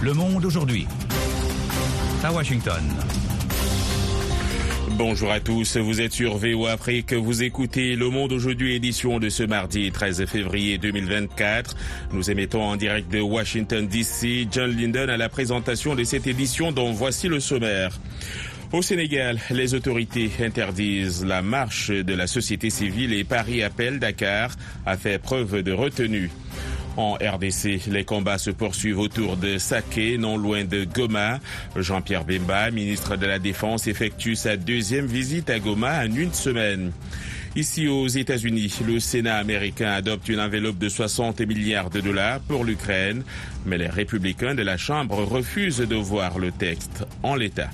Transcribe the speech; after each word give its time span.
Le 0.00 0.14
monde 0.14 0.44
aujourd'hui. 0.46 0.86
À 2.24 2.32
Washington. 2.32 2.82
Bonjour 4.92 5.30
à 5.30 5.40
tous, 5.40 5.76
vous 5.76 6.00
êtes 6.00 6.12
sur 6.14 6.38
VO 6.38 6.66
Afrique, 6.66 7.12
vous 7.12 7.42
écoutez 7.42 7.94
Le 7.94 8.08
Monde 8.08 8.32
aujourd'hui, 8.32 8.74
édition 8.74 9.18
de 9.18 9.28
ce 9.28 9.42
mardi 9.42 9.90
13 9.90 10.24
février 10.24 10.78
2024. 10.78 11.76
Nous 12.12 12.30
émettons 12.30 12.62
en 12.62 12.76
direct 12.76 13.12
de 13.12 13.20
Washington 13.20 13.86
DC, 13.86 14.48
John 14.50 14.74
Linden 14.74 15.10
à 15.10 15.18
la 15.18 15.28
présentation 15.28 15.94
de 15.94 16.04
cette 16.04 16.26
édition 16.26 16.72
dont 16.72 16.92
voici 16.92 17.28
le 17.28 17.40
sommaire. 17.40 17.98
Au 18.72 18.80
Sénégal, 18.80 19.40
les 19.50 19.74
autorités 19.74 20.30
interdisent 20.40 21.24
la 21.24 21.42
marche 21.42 21.90
de 21.90 22.14
la 22.14 22.26
société 22.26 22.70
civile 22.70 23.12
et 23.12 23.24
Paris 23.24 23.62
appelle 23.62 23.98
Dakar 23.98 24.52
à 24.86 24.96
faire 24.96 25.20
preuve 25.20 25.62
de 25.62 25.72
retenue. 25.72 26.30
En 27.00 27.14
RDC, 27.14 27.86
les 27.86 28.04
combats 28.04 28.36
se 28.36 28.50
poursuivent 28.50 28.98
autour 28.98 29.38
de 29.38 29.56
Saké, 29.56 30.18
non 30.18 30.36
loin 30.36 30.64
de 30.64 30.84
Goma. 30.84 31.40
Jean-Pierre 31.74 32.26
Bemba, 32.26 32.70
ministre 32.70 33.16
de 33.16 33.24
la 33.24 33.38
Défense, 33.38 33.86
effectue 33.86 34.36
sa 34.36 34.58
deuxième 34.58 35.06
visite 35.06 35.48
à 35.48 35.60
Goma 35.60 36.04
en 36.04 36.14
une 36.14 36.34
semaine. 36.34 36.92
Ici 37.56 37.88
aux 37.88 38.06
États-Unis, 38.06 38.80
le 38.86 39.00
Sénat 39.00 39.38
américain 39.38 39.92
adopte 39.92 40.28
une 40.28 40.40
enveloppe 40.40 40.76
de 40.76 40.90
60 40.90 41.40
milliards 41.40 41.88
de 41.88 42.02
dollars 42.02 42.40
pour 42.40 42.64
l'Ukraine, 42.64 43.22
mais 43.64 43.78
les 43.78 43.88
républicains 43.88 44.54
de 44.54 44.62
la 44.62 44.76
Chambre 44.76 45.24
refusent 45.24 45.78
de 45.78 45.96
voir 45.96 46.38
le 46.38 46.52
texte 46.52 47.06
en 47.22 47.34
l'état. 47.34 47.70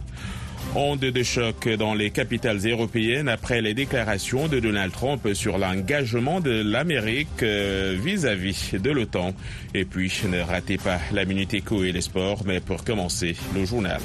Onde 0.74 1.00
de 1.00 1.22
choc 1.22 1.68
dans 1.68 1.94
les 1.94 2.10
capitales 2.10 2.58
européennes 2.66 3.28
après 3.28 3.62
les 3.62 3.72
déclarations 3.72 4.48
de 4.48 4.60
Donald 4.60 4.92
Trump 4.92 5.32
sur 5.32 5.58
l'engagement 5.58 6.40
de 6.40 6.62
l'Amérique 6.62 7.42
euh, 7.42 7.96
vis-à-vis 7.98 8.74
de 8.74 8.90
l'OTAN. 8.90 9.32
Et 9.74 9.84
puis, 9.84 10.12
ne 10.30 10.40
ratez 10.40 10.76
pas 10.76 10.98
la 11.12 11.24
Minute 11.24 11.54
Éco 11.54 11.82
et 11.82 11.92
les 11.92 12.02
sports, 12.02 12.42
mais 12.44 12.60
pour 12.60 12.84
commencer, 12.84 13.36
le 13.54 13.64
journal. 13.64 14.00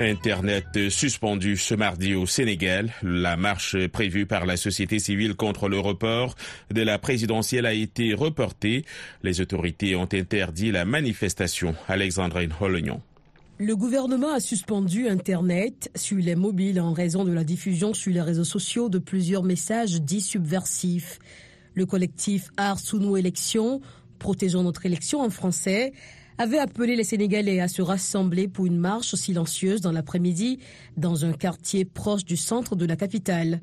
Internet 0.00 0.90
suspendu 0.90 1.56
ce 1.56 1.74
mardi 1.74 2.14
au 2.14 2.26
Sénégal. 2.26 2.92
La 3.02 3.36
marche 3.36 3.76
prévue 3.88 4.26
par 4.26 4.44
la 4.44 4.56
société 4.56 4.98
civile 4.98 5.34
contre 5.34 5.68
le 5.68 5.78
report 5.78 6.34
de 6.72 6.82
la 6.82 6.98
présidentielle 6.98 7.64
a 7.64 7.72
été 7.72 8.12
reportée. 8.12 8.84
Les 9.22 9.40
autorités 9.40 9.94
ont 9.94 10.08
interdit 10.12 10.72
la 10.72 10.84
manifestation. 10.84 11.76
Alexandrine 11.86 12.50
Holognon. 12.60 13.00
Le 13.58 13.76
gouvernement 13.76 14.32
a 14.32 14.40
suspendu 14.40 15.08
Internet 15.08 15.88
sur 15.94 16.16
les 16.16 16.34
mobiles 16.34 16.80
en 16.80 16.92
raison 16.92 17.24
de 17.24 17.32
la 17.32 17.44
diffusion 17.44 17.94
sur 17.94 18.12
les 18.12 18.20
réseaux 18.20 18.42
sociaux 18.42 18.88
de 18.88 18.98
plusieurs 18.98 19.44
messages 19.44 20.02
dits 20.02 20.20
subversifs. 20.20 21.20
Le 21.74 21.86
collectif 21.86 22.50
Art 22.56 22.80
sous 22.80 22.98
nos 22.98 23.16
élections, 23.16 23.80
protégeons 24.18 24.64
notre 24.64 24.86
élection 24.86 25.20
en 25.20 25.30
français, 25.30 25.92
avait 26.38 26.58
appelé 26.58 26.96
les 26.96 27.04
Sénégalais 27.04 27.60
à 27.60 27.68
se 27.68 27.82
rassembler 27.82 28.48
pour 28.48 28.66
une 28.66 28.78
marche 28.78 29.14
silencieuse 29.14 29.80
dans 29.80 29.92
l'après-midi 29.92 30.58
dans 30.96 31.24
un 31.24 31.32
quartier 31.32 31.84
proche 31.84 32.24
du 32.24 32.36
centre 32.36 32.74
de 32.74 32.86
la 32.86 32.96
capitale. 32.96 33.60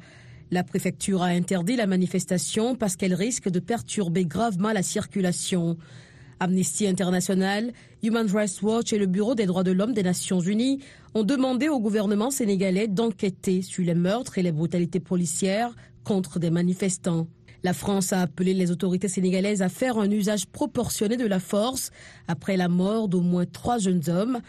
La 0.52 0.64
préfecture 0.64 1.22
a 1.22 1.28
interdit 1.28 1.76
la 1.76 1.88
manifestation 1.88 2.76
parce 2.76 2.96
qu'elle 2.96 3.14
risque 3.14 3.50
de 3.50 3.60
perturber 3.60 4.26
gravement 4.26 4.72
la 4.72 4.84
circulation. 4.84 5.78
Amnesty 6.40 6.88
International, 6.88 7.72
Human 8.04 8.28
Rights 8.28 8.62
Watch 8.64 8.94
et 8.94 8.98
le 8.98 9.06
Bureau 9.06 9.36
des 9.36 9.46
droits 9.46 9.64
de 9.64 9.72
l'homme 9.72 9.94
des 9.94 10.02
Nations 10.04 10.40
Unies 10.40 10.80
ont 11.14 11.24
demandé 11.24 11.70
au 11.70 11.80
gouvernement 11.80 12.32
sénégalais 12.32 12.88
d'enquêter 12.88 13.62
sur 13.62 13.84
les 13.84 13.94
meurtres 13.94 14.38
et 14.38 14.44
les 14.44 14.52
brutalités 14.52 15.00
policières 15.00 15.76
contre 16.04 16.40
des 16.40 16.50
manifestants. 16.50 17.28
La 17.64 17.74
France 17.74 18.12
a 18.12 18.22
appelé 18.22 18.54
les 18.54 18.72
autorités 18.72 19.08
sénégalaises 19.08 19.62
à 19.62 19.70
faire 19.70 20.00
un 20.00 20.10
usage 20.10 20.48
proportionné 20.48 21.16
de 21.16 21.28
la 21.28 21.40
force 21.40 21.92
après 22.28 22.58
la 22.58 22.68
mort 22.68 23.08
d'au 23.08 23.22
moins 23.22 23.46
trois 23.46 23.78
jeunes 23.78 24.10
hommes. 24.10 24.40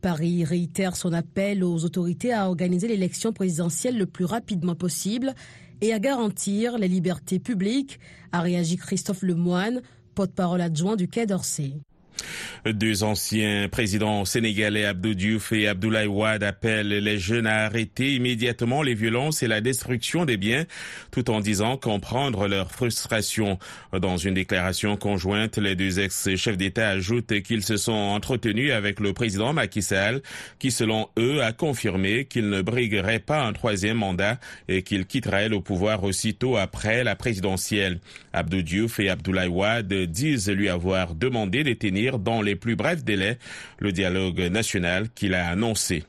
Paris 0.00 0.44
réitère 0.44 0.96
son 0.96 1.12
appel 1.12 1.62
aux 1.62 1.84
autorités 1.84 2.32
à 2.32 2.48
organiser 2.48 2.88
l'élection 2.88 3.32
présidentielle 3.32 3.98
le 3.98 4.06
plus 4.06 4.24
rapidement 4.24 4.74
possible 4.74 5.34
et 5.82 5.92
à 5.92 5.98
garantir 5.98 6.78
les 6.78 6.88
libertés 6.88 7.38
publiques, 7.38 8.00
a 8.30 8.40
réagi 8.40 8.76
Christophe 8.76 9.22
Lemoine, 9.22 9.82
porte-parole 10.14 10.60
adjoint 10.60 10.96
du 10.96 11.08
Quai 11.08 11.26
d'Orsay. 11.26 11.74
Deux 12.64 13.02
anciens 13.02 13.68
présidents 13.68 14.24
sénégalais, 14.24 14.84
Abdou 14.84 15.14
Diouf 15.14 15.52
et 15.52 15.66
Abdoulaye 15.66 16.06
Wade, 16.06 16.44
appellent 16.44 16.88
les 16.88 17.18
jeunes 17.18 17.46
à 17.46 17.64
arrêter 17.64 18.14
immédiatement 18.14 18.82
les 18.82 18.94
violences 18.94 19.42
et 19.42 19.48
la 19.48 19.60
destruction 19.60 20.24
des 20.24 20.36
biens, 20.36 20.64
tout 21.10 21.28
en 21.30 21.40
disant 21.40 21.76
comprendre 21.76 22.46
leur 22.46 22.70
frustration. 22.70 23.58
Dans 23.92 24.16
une 24.16 24.34
déclaration 24.34 24.96
conjointe, 24.96 25.58
les 25.58 25.74
deux 25.74 25.98
ex-chefs 25.98 26.56
d'État 26.56 26.90
ajoutent 26.90 27.42
qu'ils 27.42 27.64
se 27.64 27.76
sont 27.76 27.92
entretenus 27.92 28.72
avec 28.72 29.00
le 29.00 29.12
président 29.12 29.52
Macky 29.52 29.82
Sall, 29.82 30.22
qui 30.58 30.70
selon 30.70 31.08
eux 31.18 31.42
a 31.42 31.52
confirmé 31.52 32.26
qu'il 32.26 32.48
ne 32.48 32.62
briguerait 32.62 33.18
pas 33.18 33.42
un 33.42 33.52
troisième 33.52 33.96
mandat 33.98 34.38
et 34.68 34.82
qu'il 34.82 35.06
quitterait 35.06 35.48
le 35.48 35.60
pouvoir 35.60 36.04
aussitôt 36.04 36.56
après 36.56 37.02
la 37.02 37.16
présidentielle. 37.16 37.98
Abdou 38.32 38.62
Diouf 38.62 39.00
et 39.00 39.10
Abdoulaye 39.10 39.48
Wade 39.48 39.92
disent 39.92 40.48
lui 40.48 40.68
avoir 40.68 41.14
demandé 41.14 41.64
de 41.64 41.72
dans 42.10 42.42
les 42.42 42.56
plus 42.56 42.76
brefs 42.76 43.04
délais 43.04 43.38
le 43.78 43.92
dialogue 43.92 44.40
national 44.40 45.08
qu'il 45.14 45.34
a 45.34 45.48
annoncé. 45.48 46.04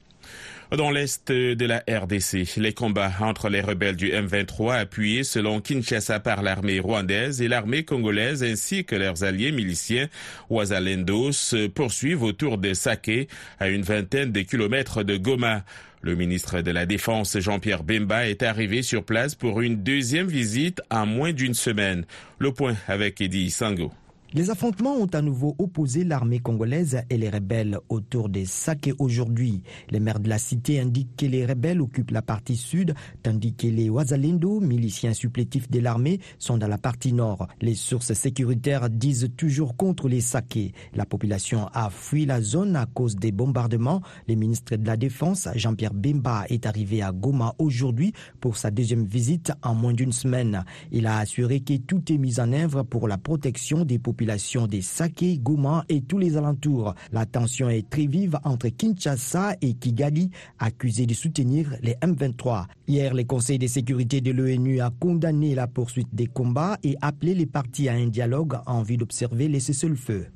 Dans 0.76 0.90
l'est 0.90 1.32
de 1.32 1.66
la 1.66 1.84
RDC, 1.88 2.58
les 2.58 2.74
combats 2.74 3.12
entre 3.20 3.48
les 3.48 3.62
rebelles 3.62 3.96
du 3.96 4.10
M23 4.10 4.74
appuyés 4.80 5.24
selon 5.24 5.62
Kinshasa 5.62 6.20
par 6.20 6.42
l'armée 6.42 6.80
rwandaise 6.80 7.44
et 7.44 7.48
l'armée 7.48 7.84
congolaise 7.84 8.44
ainsi 8.44 8.84
que 8.84 8.96
leurs 8.96 9.24
alliés 9.24 9.52
miliciens 9.52 10.08
Ouazalendo 10.50 11.32
se 11.32 11.68
poursuivent 11.68 12.24
autour 12.24 12.58
de 12.58 12.74
Saké 12.74 13.28
à 13.60 13.70
une 13.70 13.84
vingtaine 13.84 14.32
de 14.32 14.42
kilomètres 14.42 15.04
de 15.04 15.16
Goma. 15.16 15.64
Le 16.02 16.16
ministre 16.16 16.62
de 16.62 16.72
la 16.72 16.88
Défense 16.88 17.38
Jean-Pierre 17.38 17.84
Bemba 17.84 18.28
est 18.28 18.42
arrivé 18.42 18.82
sur 18.82 19.06
place 19.06 19.36
pour 19.36 19.62
une 19.62 19.84
deuxième 19.84 20.28
visite 20.28 20.82
en 20.90 21.06
moins 21.06 21.34
d'une 21.34 21.54
semaine. 21.54 22.06
Le 22.40 22.52
point 22.52 22.76
avec 22.88 23.22
Eddie 23.22 23.52
Sango. 23.52 23.92
Les 24.36 24.50
affrontements 24.50 24.96
ont 24.96 25.06
à 25.14 25.22
nouveau 25.22 25.54
opposé 25.60 26.04
l'armée 26.04 26.40
congolaise 26.40 27.04
et 27.12 27.18
les 27.18 27.30
rebelles 27.30 27.78
autour 27.90 28.30
des 28.30 28.46
Saké 28.46 28.92
aujourd'hui. 28.98 29.62
Les 29.92 30.00
maires 30.00 30.20
de 30.20 30.28
la 30.28 30.40
cité 30.40 30.80
indiquent 30.80 31.16
que 31.16 31.28
les 31.28 31.46
rebelles 31.46 31.80
occupent 31.80 32.10
la 32.10 32.24
partie 32.24 32.56
sud, 32.56 32.96
tandis 33.22 33.54
que 33.54 33.68
les 33.68 33.92
Wazalendo, 33.92 34.60
miliciens 34.60 35.14
supplétifs 35.14 35.70
de 35.70 35.80
l'armée, 35.80 36.20
sont 36.40 36.58
dans 36.58 36.68
la 36.68 36.80
partie 36.80 37.14
nord. 37.14 37.48
Les 37.62 37.76
sources 37.76 38.14
sécuritaires 38.14 38.90
disent 38.90 39.30
toujours 39.38 39.78
contre 39.78 40.10
les 40.10 40.22
Saké. 40.22 40.74
La 40.96 41.06
population 41.06 41.68
a 41.72 41.92
fui 41.92 42.26
la 42.26 42.42
zone 42.42 42.76
à 42.76 42.88
cause 42.88 43.16
des 43.16 43.32
bombardements. 43.32 44.02
Le 44.28 44.34
ministre 44.34 44.78
de 44.78 44.88
la 44.88 44.98
Défense, 44.98 45.48
Jean-Pierre 45.54 45.94
Bemba, 45.94 46.46
est 46.50 46.66
arrivé 46.66 47.04
à 47.04 47.12
Goma 47.12 47.54
aujourd'hui 47.60 48.14
pour 48.40 48.58
sa 48.58 48.72
deuxième 48.72 49.06
visite 49.06 49.52
en 49.62 49.76
moins 49.76 49.94
d'une 49.94 50.12
semaine. 50.12 50.66
Il 50.92 51.06
a 51.06 51.20
assuré 51.20 51.60
que 51.60 51.78
tout 51.78 52.12
est 52.12 52.18
mis 52.18 52.40
en 52.40 52.52
œuvre 52.52 52.82
pour 52.82 53.08
la 53.08 53.20
protection 53.20 53.86
des 53.86 54.00
populations 54.00 54.23
des 54.26 54.82
Saké, 54.82 55.38
Goma 55.38 55.86
et 55.90 56.02
tous 56.02 56.18
les 56.18 56.38
alentours. 56.38 56.96
La 57.12 57.26
tension 57.26 57.70
est 57.70 57.90
très 57.90 58.06
vive 58.06 58.38
entre 58.44 58.70
Kinshasa 58.70 59.56
et 59.62 59.74
Kigali, 59.74 60.30
accusés 60.60 61.06
de 61.06 61.14
soutenir 61.14 61.76
les 61.82 61.94
M23. 61.96 62.66
Hier, 62.88 63.14
le 63.14 63.24
Conseil 63.24 63.60
de 63.60 63.68
sécurité 63.68 64.22
de 64.22 64.32
l'ONU 64.32 64.82
a 64.82 64.92
condamné 65.00 65.56
la 65.56 65.68
poursuite 65.68 66.14
des 66.14 66.28
combats 66.28 66.78
et 66.84 66.96
appelé 67.02 67.36
les 67.36 67.46
partis 67.46 67.90
à 67.90 67.94
un 67.94 68.08
dialogue 68.08 68.58
en 68.66 68.82
vue 68.82 68.98
d'observer 68.98 69.48
les 69.48 69.60
cessez-le-feu. 69.60 70.28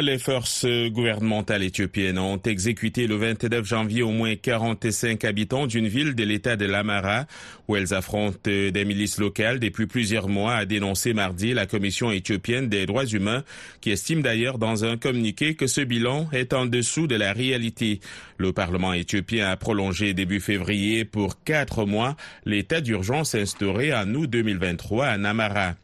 Les 0.00 0.18
forces 0.18 0.66
gouvernementales 0.66 1.62
éthiopiennes 1.62 2.18
ont 2.18 2.38
exécuté 2.38 3.06
le 3.06 3.14
29 3.16 3.64
janvier 3.64 4.02
au 4.02 4.10
moins 4.10 4.34
45 4.34 5.24
habitants 5.24 5.66
d'une 5.66 5.86
ville 5.86 6.14
de 6.14 6.24
l'état 6.24 6.56
de 6.56 6.64
l'Amara 6.64 7.26
où 7.68 7.76
elles 7.76 7.94
affrontent 7.94 8.38
des 8.44 8.84
milices 8.84 9.18
locales 9.18 9.60
depuis 9.60 9.86
plusieurs 9.86 10.28
mois, 10.28 10.54
a 10.54 10.64
dénoncé 10.64 11.14
mardi 11.14 11.54
la 11.54 11.66
Commission 11.66 12.10
éthiopienne 12.10 12.68
des 12.68 12.86
droits 12.86 13.06
humains 13.06 13.44
qui 13.80 13.90
estime 13.90 14.22
d'ailleurs 14.22 14.58
dans 14.58 14.84
un 14.84 14.96
communiqué 14.96 15.54
que 15.54 15.66
ce 15.66 15.80
bilan 15.80 16.28
est 16.32 16.52
en 16.52 16.66
dessous 16.66 17.06
de 17.06 17.16
la 17.16 17.32
réalité. 17.32 18.00
Le 18.36 18.52
Parlement 18.52 18.92
éthiopien 18.92 19.48
a 19.48 19.56
prolongé 19.56 20.12
début 20.12 20.40
février 20.40 21.04
pour 21.04 21.42
quatre 21.44 21.86
mois 21.86 22.16
l'état 22.44 22.80
d'urgence 22.80 23.34
instauré 23.34 23.94
en 23.94 24.12
août 24.14 24.28
2023 24.28 25.06
à 25.06 25.18
Namara. 25.18 25.74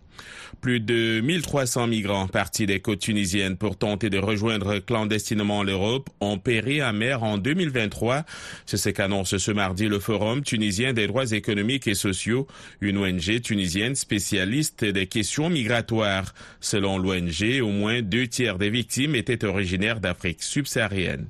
Plus 0.60 0.80
de 0.80 1.20
1300 1.22 1.86
migrants 1.86 2.28
partis 2.28 2.66
des 2.66 2.80
côtes 2.80 3.00
tunisiennes 3.00 3.56
pour 3.56 3.78
tenter 3.78 4.10
de 4.10 4.18
rejoindre 4.18 4.78
clandestinement 4.78 5.62
l'Europe 5.62 6.10
ont 6.20 6.38
péri 6.38 6.82
à 6.82 6.92
mer 6.92 7.22
en 7.22 7.38
2023. 7.38 8.24
C'est 8.66 8.76
ce 8.76 8.90
qu'annonce 8.90 9.38
ce 9.38 9.50
mardi 9.52 9.88
le 9.88 9.98
Forum 9.98 10.42
tunisien 10.42 10.92
des 10.92 11.06
droits 11.06 11.30
économiques 11.30 11.86
et 11.86 11.94
sociaux, 11.94 12.46
une 12.82 12.98
ONG 12.98 13.40
tunisienne 13.40 13.94
spécialiste 13.94 14.84
des 14.84 15.06
questions 15.06 15.48
migratoires. 15.48 16.34
Selon 16.60 16.98
l'ONG, 16.98 17.62
au 17.62 17.70
moins 17.70 18.02
deux 18.02 18.26
tiers 18.26 18.58
des 18.58 18.70
victimes 18.70 19.14
étaient 19.14 19.44
originaires 19.44 20.00
d'Afrique 20.00 20.42
subsaharienne. 20.42 21.26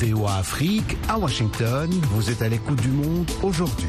VOA 0.00 0.36
Afrique, 0.38 0.96
à 1.08 1.18
Washington, 1.18 1.90
vous 2.12 2.30
êtes 2.30 2.40
à 2.40 2.48
l'écoute 2.48 2.80
du 2.80 2.88
monde 2.88 3.30
aujourd'hui. 3.42 3.88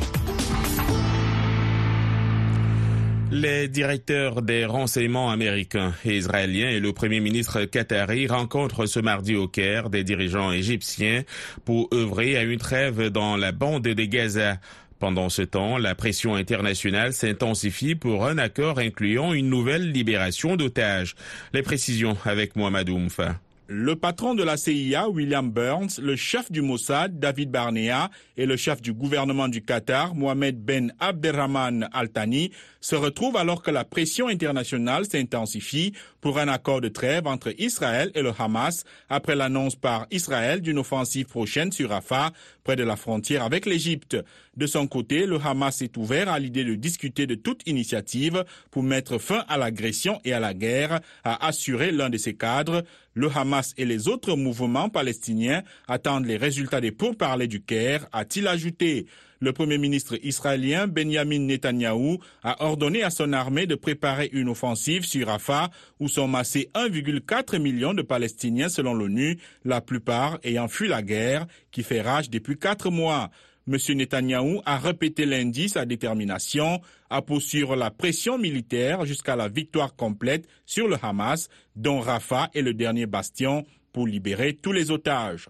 Les 3.33 3.69
directeurs 3.69 4.41
des 4.41 4.65
renseignements 4.65 5.31
américains 5.31 5.93
et 6.03 6.17
israéliens 6.17 6.69
et 6.69 6.81
le 6.81 6.91
premier 6.91 7.21
ministre 7.21 7.63
qatari 7.63 8.27
rencontrent 8.27 8.85
ce 8.85 8.99
mardi 8.99 9.35
au 9.37 9.47
Caire 9.47 9.89
des 9.89 10.03
dirigeants 10.03 10.51
égyptiens 10.51 11.23
pour 11.63 11.87
œuvrer 11.93 12.35
à 12.35 12.43
une 12.43 12.59
trêve 12.59 13.07
dans 13.07 13.37
la 13.37 13.53
bande 13.53 13.83
de 13.83 14.03
Gaza. 14.03 14.57
Pendant 14.99 15.29
ce 15.29 15.43
temps, 15.43 15.77
la 15.77 15.95
pression 15.95 16.35
internationale 16.35 17.13
s'intensifie 17.13 17.95
pour 17.95 18.25
un 18.25 18.37
accord 18.37 18.79
incluant 18.79 19.31
une 19.31 19.49
nouvelle 19.49 19.93
libération 19.93 20.57
d'otages. 20.57 21.15
Les 21.53 21.61
précisions 21.61 22.17
avec 22.25 22.57
Mohamed 22.57 22.89
Oumfa. 22.89 23.39
Le 23.73 23.95
patron 23.95 24.35
de 24.35 24.43
la 24.43 24.57
CIA, 24.57 25.07
William 25.07 25.49
Burns, 25.49 25.97
le 26.01 26.17
chef 26.17 26.51
du 26.51 26.61
Mossad, 26.61 27.19
David 27.19 27.51
Barnea, 27.51 28.11
et 28.35 28.45
le 28.45 28.57
chef 28.57 28.81
du 28.81 28.91
gouvernement 28.91 29.47
du 29.47 29.61
Qatar, 29.61 30.13
Mohamed 30.13 30.61
Ben 30.61 30.93
Abderrahman 30.99 31.87
Al-Thani, 31.93 32.51
se 32.81 32.97
retrouvent 32.97 33.37
alors 33.37 33.63
que 33.63 33.71
la 33.71 33.85
pression 33.85 34.27
internationale 34.27 35.05
s'intensifie 35.05 35.93
pour 36.19 36.37
un 36.37 36.49
accord 36.49 36.81
de 36.81 36.89
trêve 36.89 37.27
entre 37.27 37.53
Israël 37.59 38.11
et 38.13 38.21
le 38.21 38.33
Hamas 38.37 38.83
après 39.07 39.35
l'annonce 39.35 39.75
par 39.75 40.05
Israël 40.11 40.59
d'une 40.59 40.79
offensive 40.79 41.27
prochaine 41.27 41.71
sur 41.71 41.91
Rafah, 41.91 42.31
près 42.63 42.75
de 42.75 42.83
la 42.83 42.97
frontière 42.97 43.43
avec 43.43 43.65
l'Égypte. 43.65 44.17
De 44.57 44.67
son 44.67 44.85
côté, 44.87 45.25
le 45.25 45.39
Hamas 45.41 45.81
est 45.81 45.95
ouvert 45.95 46.29
à 46.29 46.39
l'idée 46.39 46.65
de 46.65 46.75
discuter 46.75 47.25
de 47.25 47.35
toute 47.35 47.65
initiative 47.67 48.43
pour 48.69 48.83
mettre 48.83 49.17
fin 49.17 49.45
à 49.47 49.57
l'agression 49.57 50.19
et 50.25 50.33
à 50.33 50.39
la 50.39 50.53
guerre, 50.53 50.99
a 51.23 51.47
assuré 51.47 51.91
l'un 51.91 52.09
de 52.09 52.17
ses 52.17 52.33
cadres. 52.35 52.83
Le 53.13 53.29
Hamas 53.35 53.73
et 53.77 53.85
les 53.85 54.07
autres 54.07 54.37
mouvements 54.37 54.87
palestiniens 54.87 55.63
attendent 55.87 56.25
les 56.25 56.37
résultats 56.37 56.79
des 56.79 56.91
pourparlers 56.91 57.47
du 57.47 57.61
Caire, 57.61 58.07
a-t-il 58.13 58.47
ajouté. 58.47 59.05
Le 59.41 59.51
Premier 59.51 59.77
ministre 59.77 60.17
israélien 60.23 60.87
Benjamin 60.87 61.39
Netanyahou 61.39 62.19
a 62.43 62.63
ordonné 62.63 63.03
à 63.03 63.09
son 63.09 63.33
armée 63.33 63.65
de 63.65 63.75
préparer 63.75 64.29
une 64.31 64.47
offensive 64.47 65.03
sur 65.03 65.27
Rafah 65.27 65.71
où 65.99 66.07
sont 66.07 66.27
massés 66.27 66.69
1,4 66.73 67.59
million 67.59 67.93
de 67.93 68.01
Palestiniens 68.01 68.69
selon 68.69 68.93
l'ONU, 68.93 69.39
la 69.65 69.81
plupart 69.81 70.39
ayant 70.43 70.67
fui 70.67 70.87
la 70.87 71.01
guerre 71.01 71.47
qui 71.71 71.83
fait 71.83 72.01
rage 72.01 72.29
depuis 72.29 72.57
quatre 72.57 72.91
mois. 72.91 73.29
M. 73.67 73.77
Netanyahou 73.95 74.61
a 74.65 74.77
répété 74.77 75.25
lundi 75.25 75.69
sa 75.69 75.85
détermination 75.85 76.81
à 77.09 77.21
poursuivre 77.21 77.75
la 77.75 77.91
pression 77.91 78.37
militaire 78.37 79.05
jusqu'à 79.05 79.35
la 79.35 79.47
victoire 79.47 79.95
complète 79.95 80.47
sur 80.65 80.87
le 80.87 80.97
Hamas, 81.01 81.49
dont 81.75 81.99
Rafah 81.99 82.49
est 82.53 82.61
le 82.61 82.73
dernier 82.73 83.05
bastion, 83.05 83.65
pour 83.93 84.07
libérer 84.07 84.53
tous 84.53 84.71
les 84.71 84.89
otages. 84.89 85.49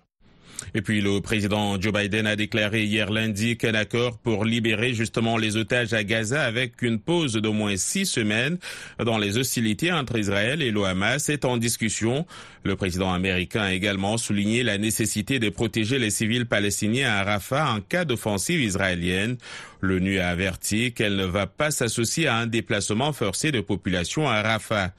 Et 0.74 0.82
puis 0.82 1.02
le 1.02 1.20
président 1.22 1.80
Joe 1.80 1.94
Biden 1.94 2.28
a 2.28 2.36
déclaré 2.36 2.84
hier 2.84 3.12
lundi 3.12 3.58
qu'un 3.58 3.74
accord 3.74 4.18
pour 4.18 4.46
libérer 4.46 4.94
justement 4.94 5.38
les 5.38 5.58
otages 5.58 5.94
à 5.94 6.04
Gaza 6.04 6.44
avec 6.44 6.82
une 6.82 7.00
pause 7.00 7.34
d'au 7.34 7.54
moins 7.54 7.76
six 7.78 8.06
semaines 8.06 8.58
dans 9.04 9.18
les 9.18 9.38
hostilités 9.38 9.92
entre 9.92 10.18
Israël 10.18 10.62
et 10.62 10.72
le 10.72 10.84
Hamas 10.84 11.30
est 11.30 11.46
en 11.46 11.58
discussion. 11.58 12.26
Le 12.64 12.76
président 12.76 13.12
américain 13.12 13.64
a 13.64 13.74
également 13.74 14.18
souligné 14.18 14.64
la 14.64 14.78
nécessité 14.78 15.40
de 15.40 15.50
protéger 15.50 16.00
les 16.00 16.12
civils 16.12 16.46
palestiniens 16.46 17.12
à 17.12 17.24
Rafah 17.24 17.72
en 17.74 17.82
cas 17.82 18.06
d'offensive 18.06 18.62
israélienne. 18.62 19.38
L'ONU 19.82 20.20
a 20.20 20.30
averti 20.30 20.94
qu'elle 20.94 21.16
ne 21.16 21.26
va 21.26 21.48
pas 21.48 21.72
s'associer 21.72 22.28
à 22.28 22.36
un 22.36 22.46
déplacement 22.46 23.14
forcé 23.14 23.52
de 23.52 23.62
population 23.62 24.30
à 24.30 24.42
Rafah. 24.42 24.94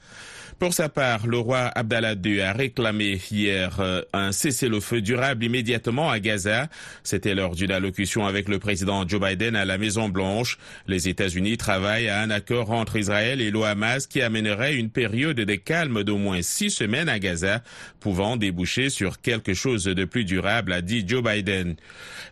Pour 0.59 0.73
sa 0.73 0.89
part, 0.89 1.27
le 1.27 1.37
roi 1.37 1.71
Abdallah 1.75 2.15
II 2.23 2.41
a 2.41 2.53
réclamé 2.53 3.19
hier 3.31 3.79
euh, 3.79 4.01
un 4.13 4.31
cessez-le-feu 4.31 5.01
durable 5.01 5.43
immédiatement 5.43 6.09
à 6.09 6.19
Gaza. 6.19 6.69
C'était 7.03 7.35
lors 7.35 7.55
d'une 7.55 7.71
allocution 7.71 8.25
avec 8.25 8.47
le 8.47 8.59
président 8.59 9.07
Joe 9.07 9.21
Biden 9.21 9.55
à 9.55 9.65
la 9.65 9.77
Maison-Blanche. 9.77 10.57
Les 10.87 11.09
États-Unis 11.09 11.57
travaillent 11.57 12.09
à 12.09 12.21
un 12.21 12.29
accord 12.29 12.71
entre 12.71 12.97
Israël 12.97 13.41
et 13.41 13.51
le 13.51 13.63
Hamas 13.63 14.07
qui 14.07 14.21
amènerait 14.21 14.75
une 14.75 14.89
période 14.89 15.37
de 15.37 15.55
calme 15.55 16.03
d'au 16.03 16.17
moins 16.17 16.41
six 16.41 16.69
semaines 16.69 17.09
à 17.09 17.19
Gaza, 17.19 17.61
pouvant 17.99 18.37
déboucher 18.37 18.89
sur 18.89 19.21
quelque 19.21 19.53
chose 19.53 19.85
de 19.85 20.05
plus 20.05 20.25
durable, 20.25 20.73
a 20.73 20.81
dit 20.81 21.03
Joe 21.07 21.23
Biden. 21.23 21.75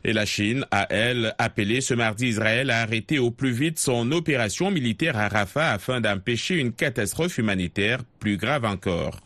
Et 0.04 0.14
la 0.14 0.26
Chine 0.26 0.66
a, 0.72 0.88
elle, 0.90 1.36
appelé 1.38 1.82
ce 1.82 1.94
mardi 1.94 2.28
Israël 2.28 2.70
à 2.70 2.82
arrêter 2.82 3.20
au 3.20 3.32
plus 3.32 3.52
vite 3.52 3.80
son 3.80 4.12
opération 4.12 4.72
militaire 4.72 5.18
à 5.18 5.28
Rafah 5.28 5.72
afin 5.72 6.02
d'empêcher 6.02 6.56
une 6.58 6.72
catastrophe 6.72 7.38
humanitaire 7.38 8.00
plus 8.22 8.38
grave 8.38 8.64
encore. 8.64 9.20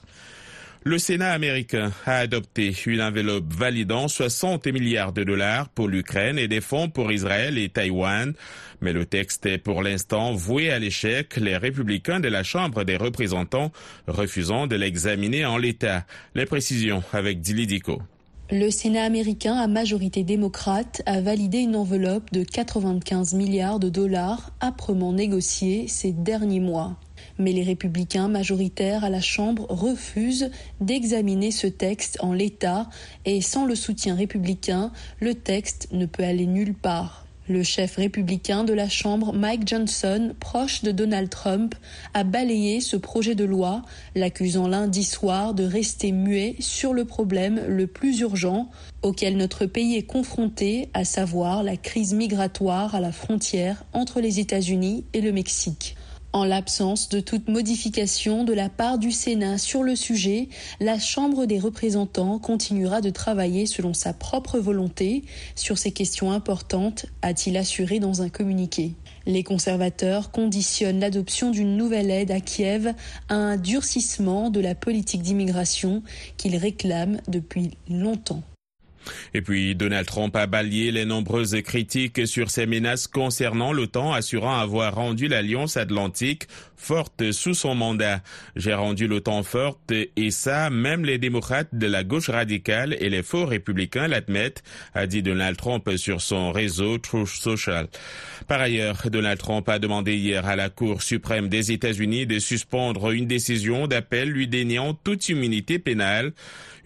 Le 0.88 1.00
Sénat 1.00 1.31
américain 1.31 1.92
a 2.06 2.18
adopté 2.18 2.74
une 2.86 3.01
enveloppe 3.01 3.51
validant 3.51 4.07
60 4.07 4.68
milliards 4.68 5.13
de 5.13 5.24
dollars 5.24 5.68
pour 5.69 5.88
l'Ukraine 5.88 6.38
et 6.38 6.47
des 6.47 6.62
fonds 6.62 6.89
pour 6.89 7.12
Israël 7.12 7.57
et 7.57 7.69
Taïwan. 7.69 8.33
Mais 8.81 8.94
le 8.94 9.06
texte 9.06 9.47
est 9.47 9.57
pour 9.57 9.81
l'instant 9.81 10.33
voué 10.33 10.69
à 10.69 10.80
l'échec, 10.80 11.38
les 11.38 11.57
républicains 11.57 12.19
de 12.19 12.27
la 12.27 12.44
Chambre 12.44 12.83
des 12.83 12.97
représentants 12.97 13.71
refusant 14.07 14.68
de 14.68 14.75
l'examiner 14.75 15.44
en 15.44 15.57
l'état. 15.57 16.06
Les 16.36 16.45
précisions 16.45 17.03
avec 17.13 17.42
Dilidico. 17.42 18.01
Le 18.51 18.69
Sénat 18.69 19.03
américain 19.03 19.56
à 19.56 19.65
majorité 19.65 20.24
démocrate 20.24 21.01
a 21.07 21.19
validé 21.19 21.57
une 21.57 21.75
enveloppe 21.75 22.31
de 22.31 22.44
95 22.44 23.33
milliards 23.33 23.80
de 23.80 23.89
dollars 23.89 24.51
âprement 24.62 25.13
négociée 25.13 25.88
ces 25.88 26.12
derniers 26.12 26.59
mois. 26.59 26.95
Mais 27.38 27.52
les 27.52 27.64
républicains 27.64 28.28
majoritaires 28.28 29.04
à 29.04 29.10
la 29.10 29.22
Chambre 29.22 29.66
refusent 29.70 30.52
d'examiner 30.80 31.52
ce 31.52 31.68
texte 31.68 32.18
en 32.22 32.34
l'état 32.34 32.90
et 33.26 33.42
sans 33.42 33.66
le 33.66 33.76
soutien 33.76 34.16
républicain, 34.16 34.92
le 35.20 35.36
texte 35.36 35.90
ne 35.92 36.06
peut 36.06 36.24
aller 36.24 36.46
nulle 36.46 36.74
part. 36.74 37.26
Le 37.48 37.62
chef 37.62 37.98
républicain 37.98 38.64
de 38.64 38.74
la 38.74 38.90
Chambre, 38.90 39.32
Mike 39.32 39.68
Johnson, 39.68 40.34
proche 40.40 40.82
de 40.82 40.92
Donald 40.92 41.30
Trump, 41.30 41.76
a 42.16 42.24
balayé 42.24 42.82
ce 42.82 42.98
projet 42.98 43.36
de 43.36 43.44
loi, 43.44 43.84
l'accusant 44.16 44.68
lundi 44.68 45.04
soir 45.04 45.54
de 45.54 45.64
rester 45.64 46.12
muet 46.12 46.56
sur 46.60 46.92
le 46.92 47.06
problème 47.06 47.62
le 47.68 47.86
plus 47.86 48.22
urgent 48.22 48.68
auquel 49.04 49.38
notre 49.38 49.68
pays 49.68 49.96
est 49.96 50.08
confronté, 50.08 50.90
à 50.96 51.06
savoir 51.06 51.62
la 51.62 51.78
crise 51.78 52.16
migratoire 52.16 52.96
à 52.96 53.00
la 53.00 53.12
frontière 53.12 53.84
entre 53.94 54.22
les 54.22 54.40
États-Unis 54.40 55.06
et 55.14 55.22
le 55.22 55.31
Mexique. 55.31 55.94
En 56.36 56.44
l'absence 56.44 57.08
de 57.08 57.22
toute 57.22 57.48
modification 57.48 58.44
de 58.44 58.52
la 58.52 58.68
part 58.68 58.98
du 58.98 59.14
Sénat 59.14 59.58
sur 59.58 59.84
le 59.84 59.96
sujet, 59.96 60.50
la 60.82 61.00
Chambre 61.00 61.46
des 61.46 61.60
représentants 61.60 62.40
continuera 62.40 63.00
de 63.00 63.10
travailler 63.10 63.66
selon 63.66 63.94
sa 63.94 64.12
propre 64.12 64.60
volonté 64.60 65.24
sur 65.56 65.78
ces 65.78 65.94
questions 65.94 66.34
importantes, 66.34 67.06
a-t-il 67.22 67.56
assuré 67.56 68.02
dans 68.02 68.22
un 68.22 68.28
communiqué. 68.28 68.96
Les 69.26 69.44
conservateurs 69.44 70.32
conditionnent 70.32 71.00
l'adoption 71.00 71.52
d'une 71.52 71.78
nouvelle 71.78 72.12
aide 72.12 72.32
à 72.32 72.42
Kiev 72.42 72.94
à 73.30 73.36
un 73.36 73.56
durcissement 73.56 74.50
de 74.50 74.60
la 74.60 74.76
politique 74.76 75.22
d'immigration 75.22 76.04
qu'ils 76.36 76.57
réclament 76.57 77.21
depuis 77.30 77.71
longtemps. 77.88 78.44
Et 79.33 79.42
puis 79.42 79.76
Donald 79.76 80.07
Trump 80.07 80.35
a 80.35 80.47
balayé 80.47 80.92
les 80.92 81.06
nombreuses 81.06 81.56
critiques 81.64 82.28
sur 82.28 82.50
ses 82.50 82.66
menaces 82.66 83.07
concernant 83.07 83.74
l'OTAN, 83.74 84.14
assurant 84.14 84.57
avoir 84.57 84.95
rendu 84.95 85.28
l'Alliance 85.28 85.78
Atlantique 85.78 86.47
forte 86.78 87.32
sous 87.32 87.54
son 87.54 87.76
mandat. 87.76 88.22
J'ai 88.56 88.74
rendu 88.74 89.08
l'OTAN 89.08 89.44
forte 89.44 89.92
et 89.92 90.32
ça, 90.32 90.70
même 90.70 91.06
les 91.06 91.18
démocrates 91.18 91.74
de 91.74 91.88
la 91.88 92.04
gauche 92.04 92.30
radicale 92.30 92.96
et 93.00 93.10
les 93.10 93.24
faux 93.24 93.46
républicains 93.46 94.08
l'admettent, 94.08 94.64
a 94.94 95.08
dit 95.08 95.22
Donald 95.22 95.58
Trump 95.58 95.90
sur 95.98 96.22
son 96.22 96.52
réseau 96.52 96.98
Truth 96.98 97.28
Social. 97.28 97.88
Par 98.48 98.62
ailleurs, 98.62 99.10
Donald 99.10 99.40
Trump 99.40 99.68
a 99.70 99.80
demandé 99.80 100.16
hier 100.16 100.46
à 100.46 100.56
la 100.56 100.70
Cour 100.70 101.02
suprême 101.02 101.50
des 101.50 101.72
États-Unis 101.72 102.26
de 102.26 102.40
suspendre 102.40 103.12
une 103.12 103.28
décision 103.28 103.88
d'appel 103.88 104.30
lui 104.30 104.48
déniant 104.48 104.94
toute 104.94 105.30
immunité 105.30 105.80
pénale. 105.80 106.34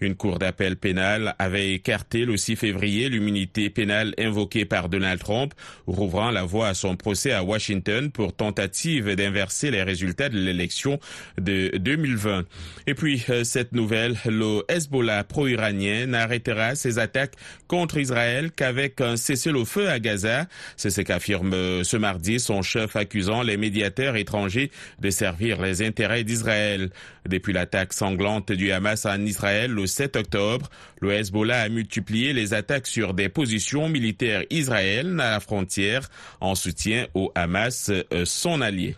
Une 0.00 0.14
cour 0.14 0.38
d'appel 0.38 0.76
pénale 0.76 1.34
avait 1.38 1.74
écarté 1.74 2.24
le 2.24 2.38
6 2.38 2.56
février 2.56 3.10
l'immunité 3.10 3.68
pénale 3.68 4.14
invoquée 4.18 4.64
par 4.64 4.88
Donald 4.88 5.20
Trump, 5.20 5.52
rouvrant 5.86 6.30
la 6.30 6.44
voie 6.44 6.68
à 6.68 6.74
son 6.74 6.96
procès 6.96 7.32
à 7.32 7.44
Washington 7.44 8.10
pour 8.10 8.32
tentative 8.32 9.14
d'inverser 9.14 9.70
les 9.70 9.79
résultats 9.82 10.28
de 10.28 10.38
l'élection 10.38 11.00
de 11.38 11.76
2020. 11.76 12.44
Et 12.86 12.94
puis, 12.94 13.24
euh, 13.28 13.44
cette 13.44 13.72
nouvelle, 13.72 14.16
le 14.26 14.62
Hezbollah 14.68 15.24
pro-iranien 15.24 16.06
n'arrêtera 16.06 16.74
ses 16.74 16.98
attaques 16.98 17.34
contre 17.68 17.98
Israël 17.98 18.50
qu'avec 18.50 19.00
un 19.00 19.16
cessez-le-feu 19.16 19.88
à 19.88 19.98
Gaza. 19.98 20.46
C'est 20.76 20.90
ce 20.90 21.00
qu'affirme 21.00 21.52
euh, 21.54 21.84
ce 21.84 21.96
mardi 21.96 22.40
son 22.40 22.62
chef 22.62 22.96
accusant 22.96 23.42
les 23.42 23.56
médiateurs 23.56 24.16
étrangers 24.16 24.70
de 25.00 25.10
servir 25.10 25.60
les 25.60 25.82
intérêts 25.82 26.24
d'Israël. 26.24 26.90
Depuis 27.28 27.52
l'attaque 27.52 27.92
sanglante 27.92 28.50
du 28.52 28.72
Hamas 28.72 29.06
en 29.06 29.24
Israël 29.24 29.70
le 29.70 29.86
7 29.86 30.16
octobre, 30.16 30.70
le 31.00 31.12
Hezbollah 31.12 31.62
a 31.62 31.68
multiplié 31.68 32.32
les 32.32 32.54
attaques 32.54 32.86
sur 32.86 33.14
des 33.14 33.28
positions 33.28 33.88
militaires 33.88 34.44
israéliennes 34.50 35.20
à 35.20 35.32
la 35.32 35.40
frontière 35.40 36.08
en 36.40 36.54
soutien 36.54 37.06
au 37.14 37.32
Hamas, 37.34 37.90
euh, 37.90 38.24
son 38.24 38.60
allié. 38.60 38.96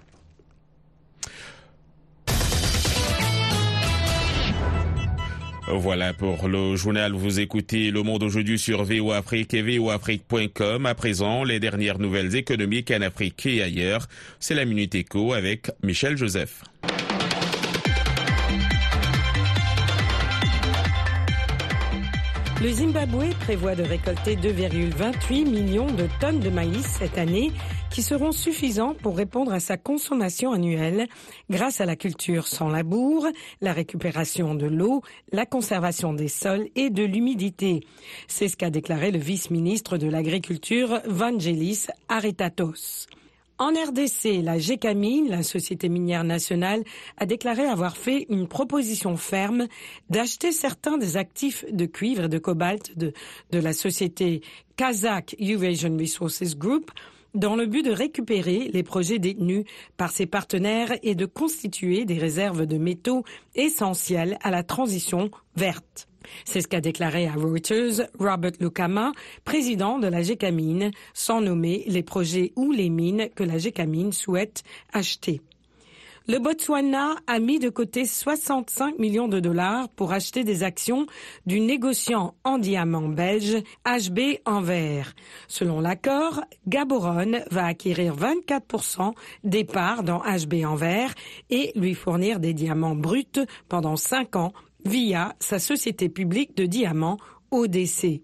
Voilà 5.68 6.12
pour 6.12 6.48
le 6.48 6.76
journal. 6.76 7.12
Vous 7.12 7.38
écoutez 7.38 7.90
Le 7.90 8.02
Monde 8.02 8.24
aujourd'hui 8.24 8.58
sur 8.58 8.84
VO 8.84 9.12
Afrique 9.12 9.54
et 9.54 9.78
voafrique.com. 9.78 10.86
À 10.86 10.94
présent, 10.94 11.44
les 11.44 11.60
dernières 11.60 11.98
nouvelles 11.98 12.34
économiques 12.34 12.90
en 12.90 13.00
Afrique 13.00 13.46
et 13.46 13.62
ailleurs. 13.62 14.08
C'est 14.40 14.54
la 14.54 14.64
Minute 14.64 14.94
Éco 14.94 15.32
avec 15.32 15.70
Michel 15.82 16.16
Joseph. 16.16 16.62
Le 22.62 22.70
Zimbabwe 22.70 23.34
prévoit 23.40 23.74
de 23.74 23.82
récolter 23.82 24.36
2,28 24.36 25.50
millions 25.50 25.90
de 25.90 26.06
tonnes 26.20 26.38
de 26.38 26.48
maïs 26.48 26.86
cette 26.86 27.18
année 27.18 27.50
qui 27.90 28.02
seront 28.02 28.30
suffisants 28.30 28.94
pour 28.94 29.16
répondre 29.16 29.52
à 29.52 29.58
sa 29.58 29.76
consommation 29.76 30.52
annuelle 30.52 31.08
grâce 31.50 31.80
à 31.80 31.86
la 31.86 31.96
culture 31.96 32.46
sans 32.46 32.68
labour, 32.68 33.26
la 33.60 33.72
récupération 33.72 34.54
de 34.54 34.66
l'eau, 34.66 35.02
la 35.32 35.44
conservation 35.44 36.12
des 36.12 36.28
sols 36.28 36.68
et 36.76 36.90
de 36.90 37.02
l'humidité. 37.02 37.80
C'est 38.28 38.46
ce 38.46 38.56
qu'a 38.56 38.70
déclaré 38.70 39.10
le 39.10 39.18
vice-ministre 39.18 39.98
de 39.98 40.06
l'Agriculture 40.06 41.00
Vangelis 41.06 41.88
Aretatos. 42.08 43.08
En 43.62 43.74
RDC, 43.74 44.42
la 44.42 44.58
GECAMINE, 44.58 45.28
la 45.28 45.44
Société 45.44 45.88
minière 45.88 46.24
nationale, 46.24 46.82
a 47.16 47.26
déclaré 47.26 47.62
avoir 47.62 47.96
fait 47.96 48.26
une 48.28 48.48
proposition 48.48 49.16
ferme 49.16 49.68
d'acheter 50.10 50.50
certains 50.50 50.98
des 50.98 51.16
actifs 51.16 51.64
de 51.70 51.86
cuivre 51.86 52.24
et 52.24 52.28
de 52.28 52.38
cobalt 52.38 52.98
de, 52.98 53.12
de 53.52 53.58
la 53.60 53.72
société 53.72 54.40
Kazakh 54.74 55.36
Eurasian 55.40 55.96
Resources 55.96 56.56
Group 56.56 56.90
dans 57.34 57.54
le 57.54 57.66
but 57.66 57.84
de 57.84 57.92
récupérer 57.92 58.68
les 58.72 58.82
projets 58.82 59.20
détenus 59.20 59.64
par 59.96 60.10
ses 60.10 60.26
partenaires 60.26 60.98
et 61.04 61.14
de 61.14 61.26
constituer 61.26 62.04
des 62.04 62.18
réserves 62.18 62.66
de 62.66 62.78
métaux 62.78 63.22
essentiels 63.54 64.38
à 64.42 64.50
la 64.50 64.64
transition 64.64 65.30
verte. 65.54 66.08
C'est 66.44 66.60
ce 66.60 66.68
qu'a 66.68 66.80
déclaré 66.80 67.26
à 67.26 67.32
Reuters 67.32 68.08
Robert 68.18 68.52
Lukama, 68.60 69.12
président 69.44 69.98
de 69.98 70.08
la 70.08 70.22
GECAMINE, 70.22 70.90
sans 71.14 71.40
nommer 71.40 71.84
les 71.86 72.02
projets 72.02 72.52
ou 72.56 72.72
les 72.72 72.90
mines 72.90 73.28
que 73.34 73.44
la 73.44 73.58
GECAMINE 73.58 74.12
souhaite 74.12 74.62
acheter. 74.92 75.40
Le 76.28 76.38
Botswana 76.38 77.16
a 77.26 77.40
mis 77.40 77.58
de 77.58 77.68
côté 77.68 78.04
65 78.04 78.96
millions 79.00 79.26
de 79.26 79.40
dollars 79.40 79.88
pour 79.88 80.12
acheter 80.12 80.44
des 80.44 80.62
actions 80.62 81.06
du 81.46 81.58
négociant 81.58 82.34
en 82.44 82.58
diamant 82.58 83.08
belge 83.08 83.56
HB 83.84 84.38
Anvers. 84.44 85.14
Selon 85.48 85.80
l'accord, 85.80 86.40
Gaborone 86.68 87.42
va 87.50 87.66
acquérir 87.66 88.14
24% 88.14 89.14
des 89.42 89.64
parts 89.64 90.04
dans 90.04 90.20
HB 90.20 90.64
Anvers 90.64 91.12
et 91.50 91.72
lui 91.74 91.94
fournir 91.94 92.38
des 92.38 92.54
diamants 92.54 92.94
bruts 92.94 93.44
pendant 93.68 93.96
5 93.96 94.36
ans 94.36 94.52
via 94.84 95.34
sa 95.40 95.58
société 95.58 96.08
publique 96.08 96.56
de 96.56 96.66
diamants 96.66 97.18
ODC. 97.50 98.22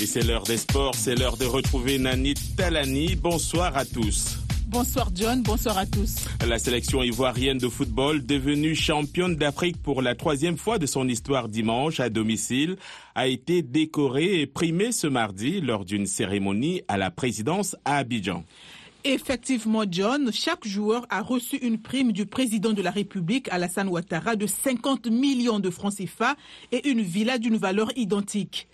Et 0.00 0.06
c'est 0.06 0.22
l'heure 0.22 0.44
des 0.44 0.58
sports, 0.58 0.94
c'est 0.94 1.16
l'heure 1.16 1.36
de 1.36 1.44
retrouver 1.44 1.98
Nani 1.98 2.34
Talani. 2.56 3.16
Bonsoir 3.16 3.76
à 3.76 3.84
tous. 3.84 4.38
Bonsoir 4.68 5.08
John, 5.14 5.42
bonsoir 5.42 5.78
à 5.78 5.86
tous. 5.86 6.26
La 6.46 6.58
sélection 6.58 7.02
ivoirienne 7.02 7.56
de 7.56 7.68
football, 7.68 8.24
devenue 8.24 8.74
championne 8.74 9.34
d'Afrique 9.34 9.82
pour 9.82 10.02
la 10.02 10.14
troisième 10.14 10.58
fois 10.58 10.78
de 10.78 10.84
son 10.84 11.08
histoire 11.08 11.48
dimanche 11.48 12.00
à 12.00 12.10
domicile, 12.10 12.76
a 13.14 13.28
été 13.28 13.62
décorée 13.62 14.42
et 14.42 14.46
primée 14.46 14.92
ce 14.92 15.06
mardi 15.06 15.62
lors 15.62 15.86
d'une 15.86 16.06
cérémonie 16.06 16.82
à 16.86 16.98
la 16.98 17.10
présidence 17.10 17.76
à 17.86 17.96
Abidjan. 17.96 18.44
Effectivement, 19.10 19.84
John, 19.90 20.30
chaque 20.34 20.66
joueur 20.66 21.06
a 21.08 21.22
reçu 21.22 21.56
une 21.56 21.78
prime 21.78 22.12
du 22.12 22.26
président 22.26 22.74
de 22.74 22.82
la 22.82 22.90
République, 22.90 23.48
Alassane 23.50 23.88
Ouattara, 23.88 24.36
de 24.36 24.46
50 24.46 25.06
millions 25.06 25.60
de 25.60 25.70
francs 25.70 25.94
CFA 25.96 26.36
et 26.72 26.86
une 26.90 27.00
villa 27.00 27.38
d'une 27.38 27.56
valeur 27.56 27.90
identique. 27.96 28.68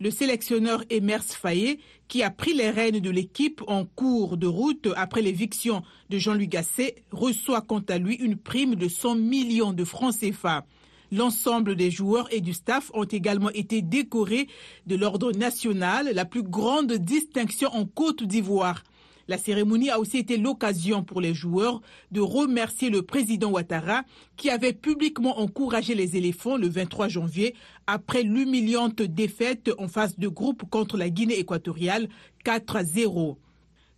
Le 0.00 0.10
sélectionneur 0.10 0.82
Emers 0.90 1.22
Fayet, 1.22 1.78
qui 2.08 2.24
a 2.24 2.32
pris 2.32 2.52
les 2.52 2.70
rênes 2.70 2.98
de 2.98 3.10
l'équipe 3.10 3.62
en 3.68 3.84
cours 3.84 4.36
de 4.36 4.48
route 4.48 4.88
après 4.96 5.22
l'éviction 5.22 5.84
de 6.10 6.18
Jean-Louis 6.18 6.48
Gasset, 6.48 6.96
reçoit 7.12 7.60
quant 7.60 7.84
à 7.88 7.98
lui 7.98 8.16
une 8.16 8.36
prime 8.36 8.74
de 8.74 8.88
100 8.88 9.14
millions 9.14 9.72
de 9.72 9.84
francs 9.84 10.16
CFA. 10.18 10.66
L'ensemble 11.12 11.76
des 11.76 11.92
joueurs 11.92 12.26
et 12.32 12.40
du 12.40 12.54
staff 12.54 12.90
ont 12.92 13.04
également 13.04 13.50
été 13.50 13.82
décorés 13.82 14.48
de 14.88 14.96
l'ordre 14.96 15.30
national, 15.30 16.10
la 16.12 16.24
plus 16.24 16.42
grande 16.42 16.92
distinction 16.92 17.72
en 17.72 17.86
Côte 17.86 18.24
d'Ivoire. 18.24 18.82
La 19.28 19.38
cérémonie 19.38 19.90
a 19.90 19.98
aussi 19.98 20.18
été 20.18 20.36
l'occasion 20.36 21.02
pour 21.02 21.20
les 21.20 21.34
joueurs 21.34 21.80
de 22.12 22.20
remercier 22.20 22.90
le 22.90 23.02
président 23.02 23.50
Ouattara 23.50 24.04
qui 24.36 24.50
avait 24.50 24.72
publiquement 24.72 25.40
encouragé 25.40 25.96
les 25.96 26.16
éléphants 26.16 26.56
le 26.56 26.68
23 26.68 27.08
janvier 27.08 27.54
après 27.88 28.22
l'humiliante 28.22 29.02
défaite 29.02 29.70
en 29.78 29.88
phase 29.88 30.16
de 30.16 30.28
groupe 30.28 30.62
contre 30.70 30.96
la 30.96 31.10
Guinée 31.10 31.38
équatoriale 31.38 32.08
4 32.44 32.76
à 32.76 32.84
0. 32.84 33.38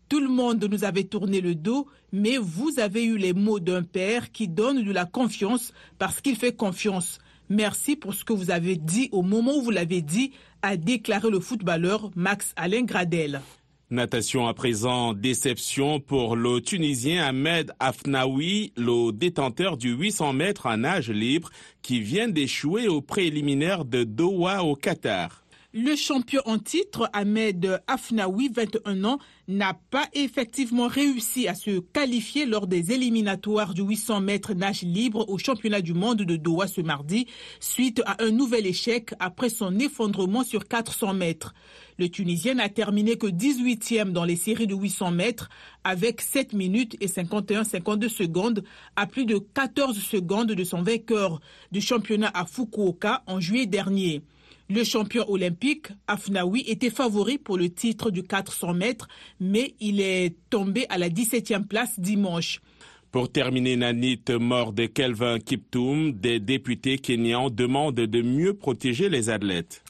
Tout 0.09 0.21
le 0.21 0.29
monde 0.29 0.65
nous 0.65 0.85
avait 0.85 1.05
tourné 1.05 1.43
le 1.43 1.55
dos, 1.55 1.87
mais 2.13 2.39
vous 2.39 2.81
avez 2.81 3.05
eu 3.05 3.19
les 3.19 3.35
mots 3.35 3.61
d'un 3.61 3.83
père 3.83 4.33
qui 4.33 4.49
donne 4.49 4.83
de 4.83 4.93
la 4.93 5.05
confiance 5.05 5.75
parce 5.99 6.23
qu'il 6.23 6.37
fait 6.37 6.57
confiance. 6.57 7.19
Merci 7.51 7.97
pour 7.97 8.15
ce 8.15 8.25
que 8.25 8.33
vous 8.33 8.51
avez 8.51 8.77
dit 8.77 9.11
au 9.13 9.21
moment 9.21 9.57
où 9.59 9.63
vous 9.63 9.71
l'avez 9.71 10.01
dit, 10.01 10.33
a 10.63 10.79
déclaré 10.79 11.29
le 11.29 11.41
footballeur 11.41 12.11
Max 12.17 12.55
Alain 12.57 12.83
Gradel. 12.83 13.43
Natation 13.91 14.47
à 14.47 14.53
présent, 14.53 15.15
déception 15.15 15.99
pour 15.99 16.37
le 16.37 16.61
Tunisien 16.61 17.25
Ahmed 17.25 17.73
Afnaoui, 17.81 18.75
le 18.77 19.13
détenteur 19.13 19.79
du 19.79 19.93
800 19.93 20.35
mètres 20.35 20.67
en 20.67 20.77
nage 20.77 21.09
libre 21.09 21.49
qui 21.81 22.03
vient 22.03 22.29
d'échouer 22.29 22.87
au 22.87 23.01
préliminaire 23.01 23.87
de 23.87 24.05
Doha 24.05 24.63
au 24.63 24.75
Qatar. 24.75 25.43
Le 25.75 25.97
champion 25.97 26.41
en 26.47 26.59
titre, 26.59 27.11
Ahmed 27.13 27.83
Afnaoui, 27.89 28.49
21 28.49 29.05
ans, 29.05 29.19
n'a 29.49 29.79
pas 29.91 30.07
effectivement 30.15 30.89
réussi 30.89 31.47
à 31.47 31.55
se 31.55 31.81
qualifier 31.81 32.47
lors 32.47 32.67
des 32.67 32.93
éliminatoires 32.93 33.75
du 33.75 33.83
800 33.83 34.23
mètres 34.23 34.55
nage 34.55 34.81
libre 34.81 35.29
au 35.29 35.37
championnat 35.37 35.83
du 35.83 35.93
monde 35.93 36.23
de 36.23 36.37
Doha 36.37 36.69
ce 36.69 36.81
mardi, 36.81 37.27
suite 37.61 38.01
à 38.07 38.17
un 38.25 38.31
nouvel 38.31 38.67
échec 38.67 39.11
après 39.21 39.51
son 39.51 39.79
effondrement 39.79 40.43
sur 40.43 40.67
400 40.67 41.13
mètres. 41.13 41.53
Le 41.99 42.09
Tunisien 42.09 42.55
n'a 42.55 42.71
terminé 42.71 43.19
que 43.19 43.27
18e 43.27 44.13
dans 44.13 44.25
les 44.25 44.37
séries 44.37 44.67
de 44.67 44.75
800 44.75 45.11
mètres 45.11 45.51
avec 45.85 46.23
7 46.23 46.55
minutes 46.55 46.97
et 47.03 47.09
51-52 47.09 48.09
secondes 48.09 48.65
à 48.97 49.07
plus 49.07 49.27
de 49.27 49.37
14 49.37 49.99
secondes 49.99 50.53
de 50.53 50.65
son 50.65 50.81
vainqueur 50.81 51.41
du 51.73 51.83
championnat 51.83 52.31
à 52.33 52.47
Fukuoka 52.47 53.23
en 53.27 53.39
juillet 53.39 53.67
dernier. 53.67 54.23
Le 54.71 54.85
champion 54.85 55.25
olympique, 55.31 55.89
Afnaoui, 56.07 56.63
était 56.67 56.91
favori 56.91 57.39
pour 57.39 57.57
le 57.57 57.71
titre 57.71 58.11
du 58.11 58.23
400 58.23 58.75
mètres, 58.75 59.09
mais 59.41 59.75
il 59.81 59.99
est 59.99 60.37
tombé 60.51 60.85
à 60.91 60.99
la 60.99 61.09
17e 61.09 61.67
place 61.67 61.99
dimanche. 61.99 62.61
Pour 63.11 63.33
terminer, 63.33 63.77
Nanit, 63.77 64.25
mort 64.39 64.75
de 64.75 64.85
Kelvin 64.85 65.39
Kiptoum, 65.39 66.13
des 66.13 66.39
députés 66.39 66.99
kenyans 66.99 67.49
demandent 67.49 67.95
de 67.95 68.21
mieux 68.21 68.53
protéger 68.53 69.09
les 69.09 69.31
athlètes. 69.31 69.83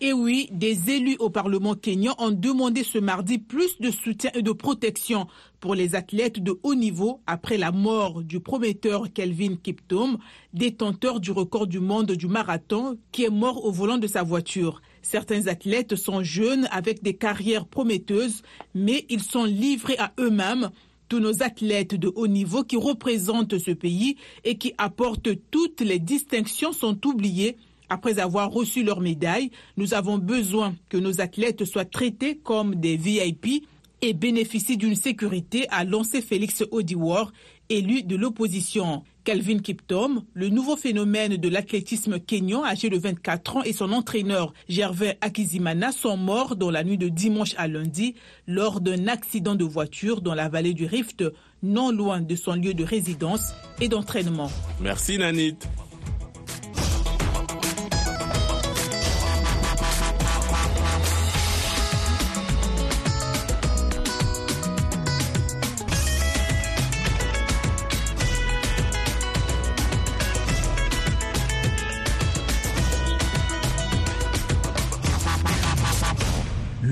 Et 0.00 0.12
oui, 0.12 0.48
des 0.50 0.90
élus 0.90 1.16
au 1.20 1.30
Parlement 1.30 1.74
kényan 1.74 2.14
ont 2.18 2.32
demandé 2.32 2.82
ce 2.82 2.98
mardi 2.98 3.38
plus 3.38 3.78
de 3.78 3.90
soutien 3.90 4.30
et 4.34 4.42
de 4.42 4.50
protection 4.50 5.28
pour 5.60 5.76
les 5.76 5.94
athlètes 5.94 6.42
de 6.42 6.58
haut 6.64 6.74
niveau 6.74 7.20
après 7.26 7.56
la 7.56 7.70
mort 7.70 8.22
du 8.22 8.40
prometteur 8.40 9.12
Kelvin 9.12 9.54
Kiptoum, 9.54 10.18
détenteur 10.52 11.20
du 11.20 11.30
record 11.30 11.68
du 11.68 11.78
monde 11.78 12.12
du 12.12 12.26
marathon, 12.26 12.98
qui 13.12 13.22
est 13.22 13.30
mort 13.30 13.64
au 13.64 13.70
volant 13.70 13.96
de 13.96 14.08
sa 14.08 14.24
voiture. 14.24 14.82
Certains 15.02 15.46
athlètes 15.46 15.94
sont 15.94 16.24
jeunes 16.24 16.66
avec 16.72 17.02
des 17.02 17.14
carrières 17.14 17.66
prometteuses, 17.66 18.42
mais 18.74 19.06
ils 19.08 19.22
sont 19.22 19.44
livrés 19.44 19.96
à 19.98 20.12
eux-mêmes 20.18 20.70
tous 21.08 21.20
nos 21.20 21.42
athlètes 21.42 21.94
de 21.94 22.10
haut 22.14 22.26
niveau 22.26 22.64
qui 22.64 22.76
représentent 22.76 23.58
ce 23.58 23.70
pays 23.70 24.16
et 24.42 24.56
qui 24.58 24.74
apportent 24.76 25.28
toutes 25.50 25.82
les 25.82 25.98
distinctions 25.98 26.72
sont 26.72 27.06
oubliés 27.06 27.56
après 27.94 28.18
avoir 28.18 28.50
reçu 28.50 28.82
leur 28.82 29.00
médaille, 29.00 29.52
nous 29.76 29.94
avons 29.94 30.18
besoin 30.18 30.74
que 30.88 30.96
nos 30.96 31.20
athlètes 31.20 31.64
soient 31.64 31.84
traités 31.84 32.36
comme 32.36 32.74
des 32.74 32.96
VIP 32.96 33.68
et 34.02 34.12
bénéficient 34.14 34.76
d'une 34.76 34.96
sécurité, 34.96 35.68
a 35.70 35.84
lancé 35.84 36.20
Félix 36.20 36.64
Odiwar, 36.72 37.32
élu 37.68 38.02
de 38.02 38.16
l'opposition. 38.16 39.04
Calvin 39.22 39.58
Kiptom, 39.58 40.24
le 40.34 40.48
nouveau 40.48 40.76
phénomène 40.76 41.36
de 41.36 41.48
l'athlétisme 41.48 42.18
kényan 42.18 42.64
âgé 42.64 42.90
de 42.90 42.98
24 42.98 43.56
ans 43.56 43.62
et 43.62 43.72
son 43.72 43.92
entraîneur 43.92 44.52
Gervais 44.68 45.16
Akizimana 45.20 45.92
sont 45.92 46.16
morts 46.16 46.56
dans 46.56 46.72
la 46.72 46.82
nuit 46.82 46.98
de 46.98 47.08
dimanche 47.08 47.54
à 47.56 47.68
lundi 47.68 48.16
lors 48.48 48.80
d'un 48.80 49.06
accident 49.06 49.54
de 49.54 49.64
voiture 49.64 50.20
dans 50.20 50.34
la 50.34 50.48
vallée 50.48 50.74
du 50.74 50.84
Rift, 50.84 51.24
non 51.62 51.92
loin 51.92 52.20
de 52.20 52.34
son 52.34 52.54
lieu 52.56 52.74
de 52.74 52.84
résidence 52.84 53.54
et 53.80 53.88
d'entraînement. 53.88 54.50
Merci 54.80 55.16
Nanit. 55.16 55.56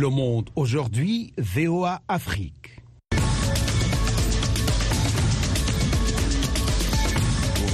Le 0.02 0.08
Monde 0.08 0.50
aujourd'hui, 0.56 1.32
VOA 1.38 2.02
Afrique. 2.08 2.61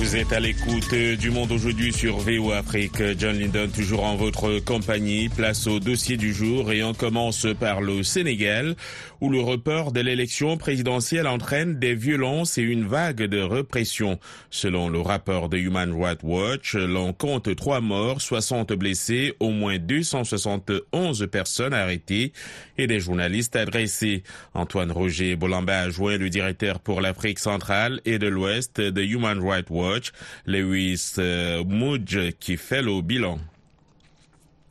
Vous 0.09 0.17
êtes 0.17 0.33
à 0.33 0.41
l'écoute 0.41 0.95
du 0.95 1.31
monde 1.31 1.53
aujourd'hui 1.53 1.93
sur 1.93 2.17
VO 2.17 2.53
Afrique. 2.53 3.03
John 3.19 3.39
Lyndon, 3.39 3.69
toujours 3.69 4.05
en 4.05 4.17
votre 4.17 4.59
compagnie. 4.61 5.29
Place 5.29 5.67
au 5.67 5.81
dossier 5.81 6.17
du 6.17 6.33
jour 6.33 6.73
et 6.73 6.83
on 6.83 6.95
commence 6.95 7.47
par 7.61 7.83
le 7.83 8.03
Sénégal 8.03 8.75
où 9.21 9.31
le 9.31 9.41
report 9.41 9.93
de 9.93 10.01
l'élection 10.01 10.57
présidentielle 10.57 11.27
entraîne 11.27 11.79
des 11.79 11.95
violences 11.95 12.59
et 12.59 12.63
une 12.63 12.87
vague 12.87 13.23
de 13.23 13.41
répression. 13.41 14.19
Selon 14.51 14.89
le 14.89 15.01
rapport 15.01 15.49
de 15.49 15.59
Human 15.59 15.93
Rights 15.93 16.23
Watch, 16.23 16.75
l'on 16.75 17.13
compte 17.13 17.55
trois 17.57 17.81
morts, 17.81 18.21
60 18.21 18.73
blessés, 18.73 19.35
au 19.41 19.51
moins 19.51 19.79
271 19.79 21.27
personnes 21.31 21.75
arrêtées 21.75 22.33
et 22.77 22.87
des 22.87 23.01
journalistes 23.01 23.57
adressés. 23.57 24.23
Antoine 24.55 24.93
Roger 24.93 25.37
Bolamba 25.37 25.81
a 25.81 25.91
joint 25.91 26.17
le 26.17 26.31
directeur 26.31 26.81
pour 26.81 27.01
l'Afrique 27.01 27.41
centrale 27.41 28.01
et 28.05 28.19
de 28.19 28.29
l'Ouest 28.29 28.81
de 28.81 29.03
Human 29.03 29.41
Rights 29.41 29.71
Watch, 29.71 29.98
Lewis 30.47 31.15
euh, 31.19 31.65
Mudge, 31.65 32.19
qui 32.39 32.57
fait 32.57 32.83
le 32.83 33.03
bilan. 33.03 33.39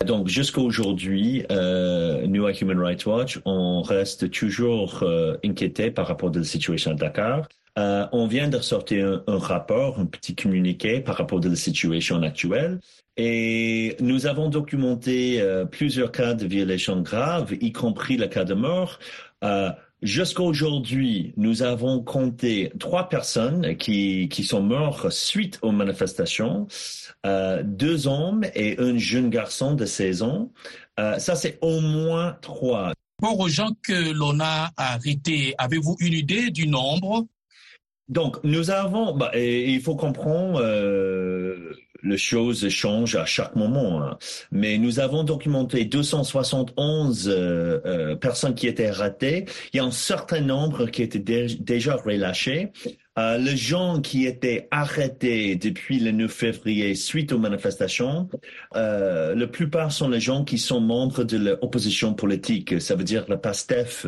Donc, 0.06 0.28
jusqu'à 0.28 0.62
aujourd'hui, 0.62 1.44
euh, 1.52 2.28
nous, 2.28 2.46
à 2.46 2.52
Human 2.52 2.80
Rights 2.80 3.06
Watch, 3.06 3.40
on 3.46 3.82
reste 3.82 4.30
toujours 4.30 5.00
euh, 5.02 5.36
inquiété 5.44 5.90
par 5.90 6.08
rapport 6.08 6.30
à 6.30 6.38
la 6.38 6.44
situation 6.44 6.92
à 6.92 6.94
Dakar. 6.94 7.48
Euh, 7.80 8.06
on 8.12 8.28
vient 8.28 8.48
de 8.48 8.60
sortir 8.60 9.24
un, 9.28 9.34
un, 9.34 9.38
rapport, 9.38 10.00
un 10.00 10.06
petit 10.06 10.36
communiqué 10.36 11.00
par 11.00 11.16
rapport 11.18 11.40
à 11.44 11.48
la 11.48 11.56
situation 11.56 12.22
actuelle. 12.22 12.80
Et 13.18 13.96
nous 14.00 14.28
avons 14.28 14.50
documenté 14.50 15.44
plusieurs 15.72 16.12
cas 16.12 16.36
de 16.36 16.46
violations 16.46 17.02
graves, 17.02 17.56
y 17.60 17.72
compris 17.72 18.16
le 18.16 18.28
cas 18.28 18.44
de 18.44 18.54
mort. 18.54 19.00
Jusqu'à 20.04 20.44
aujourd'hui, 20.44 21.34
nous 21.38 21.64
avons 21.64 22.04
compté 22.04 22.72
trois 22.78 23.10
personnes 23.10 23.76
qui, 23.78 24.30
qui 24.30 24.44
sont 24.44 24.62
mortes 24.62 25.10
suite 25.10 25.58
aux 25.64 25.72
manifestations, 25.72 26.68
euh, 27.26 27.64
deux 27.64 28.06
hommes 28.06 28.46
et 28.54 28.80
un 28.80 29.00
jeune 29.00 29.32
garçon 29.32 29.74
de 29.74 29.86
16 29.86 30.22
ans. 30.22 30.52
Euh, 31.00 31.18
ça, 31.18 31.36
c'est 31.36 31.58
au 31.62 31.80
moins 31.80 32.38
trois. 32.42 32.94
Pour 33.18 33.40
aux 33.40 33.50
gens 33.50 33.72
que 33.82 34.12
l'on 34.14 34.40
a 34.40 34.70
arrêtés, 34.78 35.56
avez-vous 35.58 35.96
une 36.00 36.14
idée 36.14 36.52
du 36.52 36.68
nombre? 36.68 37.26
Donc, 38.08 38.38
nous 38.44 38.70
avons, 38.70 39.16
bah, 39.16 39.32
et, 39.34 39.72
il 39.74 39.82
faut 39.82 39.96
comprendre, 39.96 40.62
euh, 40.62 41.74
les 42.04 42.18
choses 42.18 42.68
changent 42.70 43.16
à 43.16 43.26
chaque 43.26 43.56
moment. 43.56 44.02
Hein. 44.02 44.18
Mais 44.52 44.78
nous 44.78 45.00
avons 45.00 45.24
documenté 45.24 45.86
271 45.86 47.28
euh, 47.28 47.82
euh, 47.86 48.16
personnes 48.16 48.56
qui 48.56 48.68
étaient 48.68 48.92
ratées. 48.92 49.46
Il 49.74 49.78
y 49.78 49.80
a 49.80 49.84
un 49.84 49.92
certain 49.92 50.42
nombre 50.42 50.88
qui 50.88 51.02
étaient 51.04 51.20
dé 51.20 51.48
déjà 51.60 51.96
relâchés. 51.96 52.72
Euh, 53.18 53.38
les 53.38 53.58
gens 53.58 54.00
qui 54.00 54.26
étaient 54.26 54.68
arrêtés 54.70 55.56
depuis 55.56 56.00
le 56.00 56.12
9 56.12 56.32
février 56.32 56.94
suite 56.94 57.32
aux 57.32 57.40
manifestations, 57.40 58.30
euh, 58.76 59.34
la 59.34 59.48
plupart 59.48 59.92
sont 59.92 60.08
les 60.08 60.20
gens 60.20 60.44
qui 60.44 60.60
sont 60.60 60.80
membres 60.80 61.24
de 61.24 61.38
l'opposition 61.38 62.14
politique, 62.14 62.80
ça 62.80 62.96
veut 62.96 63.04
dire 63.04 63.26
le 63.28 63.38
PASTEF. 63.38 64.06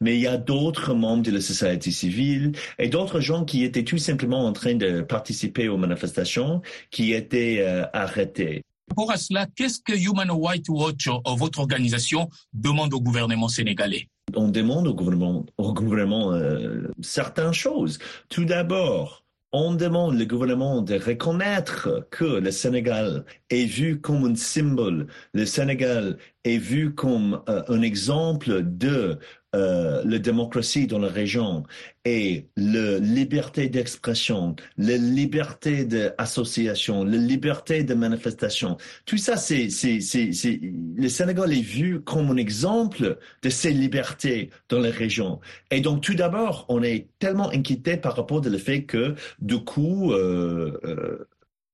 Mais 0.00 0.16
il 0.16 0.20
y 0.20 0.26
a 0.26 0.36
d'autres 0.36 0.92
membres 0.92 1.22
de 1.22 1.30
la 1.30 1.40
société 1.40 1.90
civile 1.90 2.52
et 2.78 2.88
d'autres 2.88 3.20
gens 3.20 3.44
qui 3.44 3.64
étaient 3.64 3.84
tout 3.84 3.98
simplement 3.98 4.44
en 4.44 4.52
train 4.52 4.74
de 4.74 5.00
participer 5.00 5.68
aux 5.68 5.78
manifestations, 5.78 6.60
qui 6.90 7.12
étaient 7.14 7.58
euh, 7.60 7.84
arrêtés. 7.92 8.62
Pour 8.94 9.10
cela, 9.16 9.46
qu'est-ce 9.56 9.80
que 9.80 9.96
Human 9.96 10.30
Rights 10.30 10.68
Watch, 10.68 11.08
votre 11.38 11.60
organisation, 11.60 12.28
demande 12.52 12.92
au 12.92 13.00
gouvernement 13.00 13.48
sénégalais? 13.48 14.08
On 14.34 14.48
demande 14.48 14.86
au 14.86 14.94
gouvernement, 14.94 15.44
au 15.58 15.72
gouvernement 15.72 16.32
euh, 16.32 16.88
certaines 17.02 17.52
choses. 17.52 17.98
Tout 18.28 18.44
d'abord, 18.44 19.24
on 19.52 19.74
demande 19.74 20.18
le 20.18 20.24
gouvernement 20.24 20.82
de 20.82 20.94
reconnaître 20.94 22.08
que 22.10 22.24
le 22.24 22.50
Sénégal 22.50 23.24
est 23.50 23.66
vu 23.66 24.00
comme 24.00 24.24
un 24.24 24.34
symbole, 24.34 25.06
le 25.32 25.46
Sénégal 25.46 26.18
est 26.42 26.58
vu 26.58 26.92
comme 26.92 27.40
euh, 27.48 27.62
un 27.68 27.82
exemple 27.82 28.62
de 28.64 29.18
euh, 29.54 30.02
la 30.04 30.18
démocratie 30.18 30.86
dans 30.88 30.98
la 30.98 31.08
région 31.08 31.62
et 32.04 32.48
la 32.56 32.98
liberté 32.98 33.68
d'expression, 33.68 34.56
la 34.76 34.96
liberté 34.96 35.84
d'association, 35.84 37.04
la 37.04 37.16
liberté 37.16 37.84
de 37.84 37.94
manifestation. 37.94 38.76
Tout 39.06 39.16
ça, 39.16 39.36
c'est, 39.36 39.68
le 39.68 41.08
Sénégal 41.08 41.52
est 41.52 41.62
vu 41.62 42.00
comme 42.00 42.30
un 42.30 42.36
exemple 42.36 43.18
de 43.42 43.48
ces 43.48 43.70
libertés 43.70 44.50
dans 44.68 44.80
la 44.80 44.90
région. 44.90 45.40
Et 45.70 45.80
donc, 45.80 46.02
tout 46.02 46.14
d'abord, 46.14 46.66
on 46.68 46.82
est 46.82 47.06
tellement 47.20 47.50
inquiété 47.50 47.96
par 47.96 48.16
rapport 48.16 48.44
au 48.44 48.58
fait 48.58 48.82
que, 48.82 49.14
du 49.38 49.58
coup, 49.62 50.12
euh, 50.12 50.78
euh, 50.84 51.28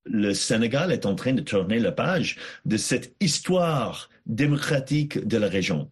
le 0.05 0.35
Sénégal 0.35 0.93
est 0.93 1.07
en 1.07 1.15
train 1.15 1.33
de 1.33 1.41
tourner 1.41 1.79
la 1.79 1.93
page 1.93 2.37
de 2.67 2.77
cette 2.77 3.15
histoire 3.21 4.11
démocratique 4.27 5.27
de 5.27 5.39
la 5.39 5.49
région. 5.49 5.91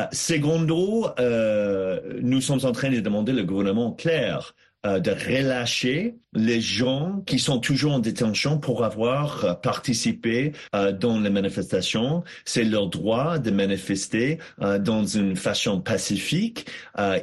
Uh, 0.00 0.06
secondo, 0.12 1.10
euh, 1.18 2.00
nous 2.22 2.40
sommes 2.40 2.64
en 2.64 2.72
train 2.72 2.90
de 2.90 3.00
demander 3.00 3.32
au 3.32 3.44
gouvernement 3.44 3.92
clair 3.92 4.54
euh, 4.86 4.98
de 4.98 5.10
relâcher 5.10 6.16
les 6.32 6.62
gens 6.62 7.22
qui 7.26 7.38
sont 7.38 7.58
toujours 7.58 7.92
en 7.92 7.98
détention 7.98 8.58
pour 8.58 8.82
avoir 8.82 9.44
euh, 9.44 9.52
participé 9.52 10.52
euh, 10.74 10.92
dans 10.92 11.20
les 11.20 11.28
manifestations. 11.28 12.24
C'est 12.46 12.64
leur 12.64 12.88
droit 12.88 13.38
de 13.38 13.50
manifester 13.50 14.38
euh, 14.62 14.78
dans 14.78 15.04
une 15.04 15.36
façon 15.36 15.82
pacifique. 15.82 16.66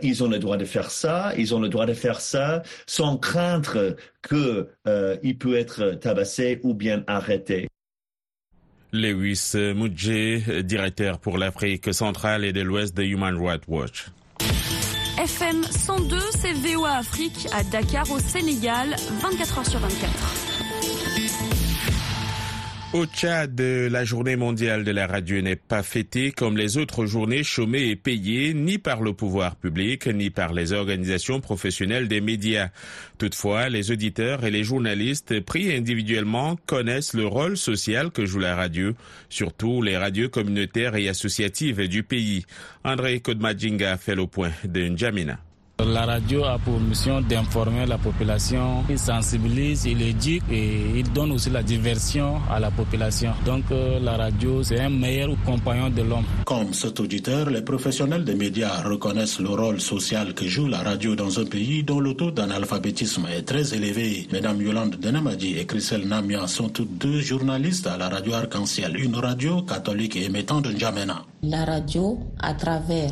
ils 0.03 0.23
ont 0.23 0.29
le 0.29 0.37
droit 0.37 0.57
de 0.57 0.65
faire 0.65 0.91
ça. 0.91 1.33
Ils 1.35 1.55
ont 1.55 1.59
le 1.59 1.69
droit 1.69 1.87
de 1.87 1.93
faire 1.93 2.21
ça 2.21 2.61
sans 2.85 3.17
craindre 3.17 3.95
qu'ils 4.27 5.37
peuvent 5.39 5.55
être 5.55 5.93
tabassés 5.93 6.59
ou 6.63 6.75
bien 6.75 7.03
arrêtés. 7.07 7.69
Lewis 8.93 9.51
Mudje, 9.75 10.61
directeur 10.63 11.19
pour 11.19 11.37
l'Afrique 11.37 11.93
centrale 11.93 12.45
et 12.45 12.53
de 12.53 12.61
l'Ouest 12.61 12.95
de 12.95 13.03
Human 13.03 13.37
Rights 13.37 13.63
Watch. 13.67 14.07
FM 15.17 15.63
102, 15.63 16.17
c'est 16.31 16.53
VOA 16.53 16.91
Afrique 16.97 17.47
à 17.51 17.63
Dakar 17.63 18.09
au 18.11 18.19
Sénégal, 18.19 18.95
24 19.21 19.57
heures 19.59 19.65
sur 19.65 19.79
24. 19.79 20.56
Au 22.93 23.05
Tchad, 23.05 23.59
la 23.59 24.05
journée 24.05 24.37
mondiale 24.37 24.85
de 24.85 24.91
la 24.91 25.07
radio 25.07 25.41
n'est 25.41 25.57
pas 25.57 25.83
fêtée 25.83 26.31
comme 26.31 26.55
les 26.55 26.77
autres 26.77 27.05
journées 27.05 27.43
chômées 27.43 27.89
et 27.89 27.97
payées 27.97 28.53
ni 28.53 28.77
par 28.77 29.01
le 29.01 29.11
pouvoir 29.11 29.57
public 29.57 30.07
ni 30.07 30.29
par 30.29 30.53
les 30.53 30.71
organisations 30.71 31.41
professionnelles 31.41 32.07
des 32.07 32.21
médias. 32.21 32.69
Toutefois, 33.17 33.67
les 33.67 33.91
auditeurs 33.91 34.45
et 34.45 34.51
les 34.51 34.63
journalistes 34.63 35.41
pris 35.41 35.75
individuellement 35.75 36.57
connaissent 36.65 37.13
le 37.13 37.27
rôle 37.27 37.57
social 37.57 38.09
que 38.09 38.25
joue 38.25 38.39
la 38.39 38.55
radio, 38.55 38.93
surtout 39.27 39.81
les 39.81 39.97
radios 39.97 40.29
communautaires 40.29 40.95
et 40.95 41.09
associatives 41.09 41.89
du 41.89 42.03
pays. 42.03 42.45
André 42.85 43.19
Kodmadjinga 43.19 43.97
fait 43.97 44.15
le 44.15 44.27
point 44.27 44.51
de 44.63 44.87
N'Djamena. 44.87 45.39
La 45.87 46.05
radio 46.05 46.43
a 46.43 46.57
pour 46.59 46.79
mission 46.81 47.21
d'informer 47.21 47.85
la 47.85 47.97
population, 47.97 48.83
il 48.89 48.99
sensibilise, 48.99 49.85
il 49.85 50.01
éduque 50.01 50.43
et 50.51 50.81
il 50.99 51.13
donne 51.13 51.31
aussi 51.31 51.49
la 51.49 51.63
diversion 51.63 52.41
à 52.51 52.59
la 52.59 52.71
population. 52.71 53.31
Donc 53.45 53.63
euh, 53.71 53.97
la 53.99 54.17
radio, 54.17 54.61
c'est 54.63 54.81
un 54.81 54.89
meilleur 54.89 55.29
compagnon 55.45 55.89
de 55.89 56.01
l'homme. 56.01 56.25
Comme 56.45 56.73
cet 56.73 56.99
auditeur, 56.99 57.49
les 57.49 57.61
professionnels 57.61 58.25
des 58.25 58.35
médias 58.35 58.81
reconnaissent 58.83 59.39
le 59.39 59.49
rôle 59.49 59.79
social 59.79 60.33
que 60.33 60.45
joue 60.45 60.67
la 60.67 60.79
radio 60.79 61.15
dans 61.15 61.39
un 61.39 61.45
pays 61.45 61.83
dont 61.83 62.01
le 62.01 62.13
taux 62.15 62.31
d'analphabétisme 62.31 63.25
est 63.33 63.43
très 63.43 63.73
élevé. 63.73 64.27
Mesdames 64.33 64.61
Yolande 64.61 64.97
Denamadi 64.99 65.57
et 65.57 65.65
Christelle 65.65 66.05
Namia 66.05 66.47
sont 66.47 66.67
toutes 66.67 66.97
deux 66.97 67.21
journalistes 67.21 67.87
à 67.87 67.95
la 67.95 68.09
radio 68.09 68.33
Arc-en-Ciel, 68.33 68.97
une 68.97 69.15
radio 69.15 69.61
catholique 69.61 70.17
émettant 70.17 70.59
de 70.59 70.69
N'Djamena. 70.71 71.23
La 71.43 71.63
radio, 71.63 72.19
à 72.39 72.53
travers 72.55 73.11